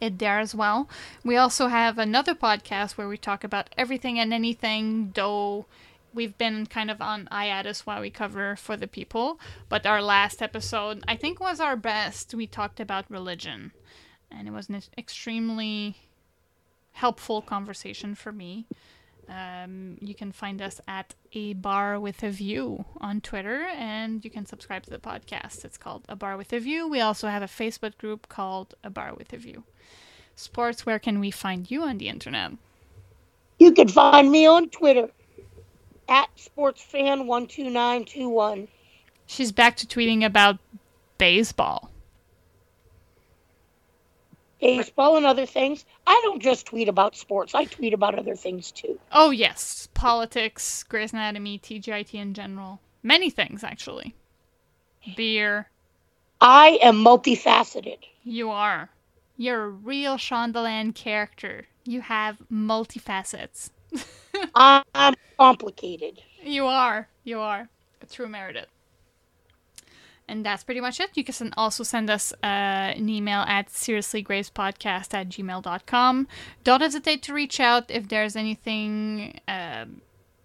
[0.00, 0.88] it there as well.
[1.24, 5.66] We also have another podcast where we talk about everything and anything, though
[6.12, 9.40] we've been kind of on hiatus while we cover for the people.
[9.68, 12.34] But our last episode, I think, was our best.
[12.34, 13.72] We talked about religion,
[14.30, 15.96] and it was an extremely
[16.92, 18.66] helpful conversation for me.
[19.28, 24.30] Um, you can find us at a bar with a view on Twitter, and you
[24.30, 25.64] can subscribe to the podcast.
[25.64, 26.88] It's called A Bar with a View.
[26.88, 29.64] We also have a Facebook group called A Bar with a View.
[30.36, 32.52] Sports, where can we find you on the internet?
[33.58, 35.08] You can find me on Twitter
[36.08, 38.68] at sportsfan12921.
[39.26, 40.58] She's back to tweeting about
[41.18, 41.90] baseball.
[44.60, 45.84] Baseball and other things.
[46.06, 48.98] I don't just tweet about sports, I tweet about other things too.
[49.12, 49.88] Oh, yes.
[49.94, 52.80] Politics, Grey's Anatomy, TGIT in general.
[53.02, 54.14] Many things, actually.
[55.16, 55.68] Beer.
[56.40, 57.98] I am multifaceted.
[58.22, 58.90] You are.
[59.36, 61.66] You're a real Shondaland character.
[61.84, 63.70] You have multifacets.
[64.54, 66.22] I'm complicated.
[66.42, 67.08] You are.
[67.24, 67.68] You are.
[68.00, 68.68] A true Meredith.
[70.26, 71.10] And that's pretty much it.
[71.14, 76.28] You can also send us uh, an email at seriouslygravespodcast at gmail.com.
[76.64, 80.00] Don't hesitate to reach out if there's anything um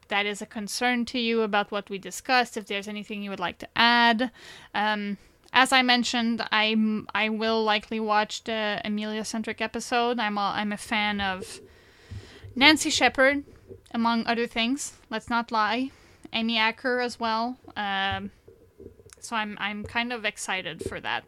[0.10, 3.40] that is a concern to you about what we discussed, if there's anything you would
[3.40, 4.32] like to add.
[4.76, 5.18] Um,
[5.54, 10.20] as I mentioned, I'm I will likely watch the Amelia centric episode.
[10.20, 11.60] I'm a, I'm a fan of
[12.56, 13.44] Nancy Shepherd,
[13.92, 14.94] among other things.
[15.10, 15.92] Let's not lie.
[16.34, 17.58] Amy Acker as well.
[17.76, 18.30] Um,
[19.24, 21.24] so I'm I'm kind of excited for that.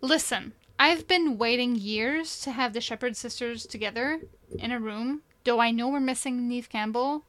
[0.00, 4.20] Listen, I've been waiting years to have the Shepherd sisters together
[4.58, 5.22] in a room.
[5.44, 7.24] Though I know we're missing Neve Campbell,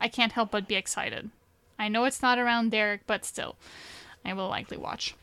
[0.00, 1.30] I can't help but be excited.
[1.78, 3.56] I know it's not around Derek, but still,
[4.24, 5.14] I will likely watch.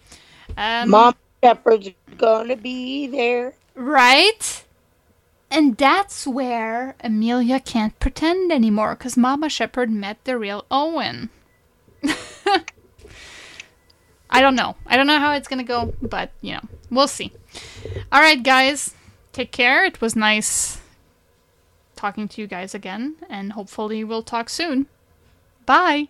[0.56, 3.54] Um, Mom Shepherd's gonna be there.
[3.76, 4.64] Right?
[5.49, 11.30] And that's where Amelia can't pretend anymore because Mama Shepherd met the real Owen.
[14.34, 14.76] I don't know.
[14.88, 17.32] I don't know how it's to go, but, you know, we'll see.
[18.12, 18.94] All right, guys.
[19.32, 19.86] Take care.
[19.86, 20.82] It was nice
[21.96, 24.88] talking to you guys again, and hopefully we'll talk soon.
[25.66, 26.10] Bye.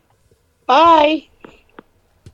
[0.65, 1.27] Bye.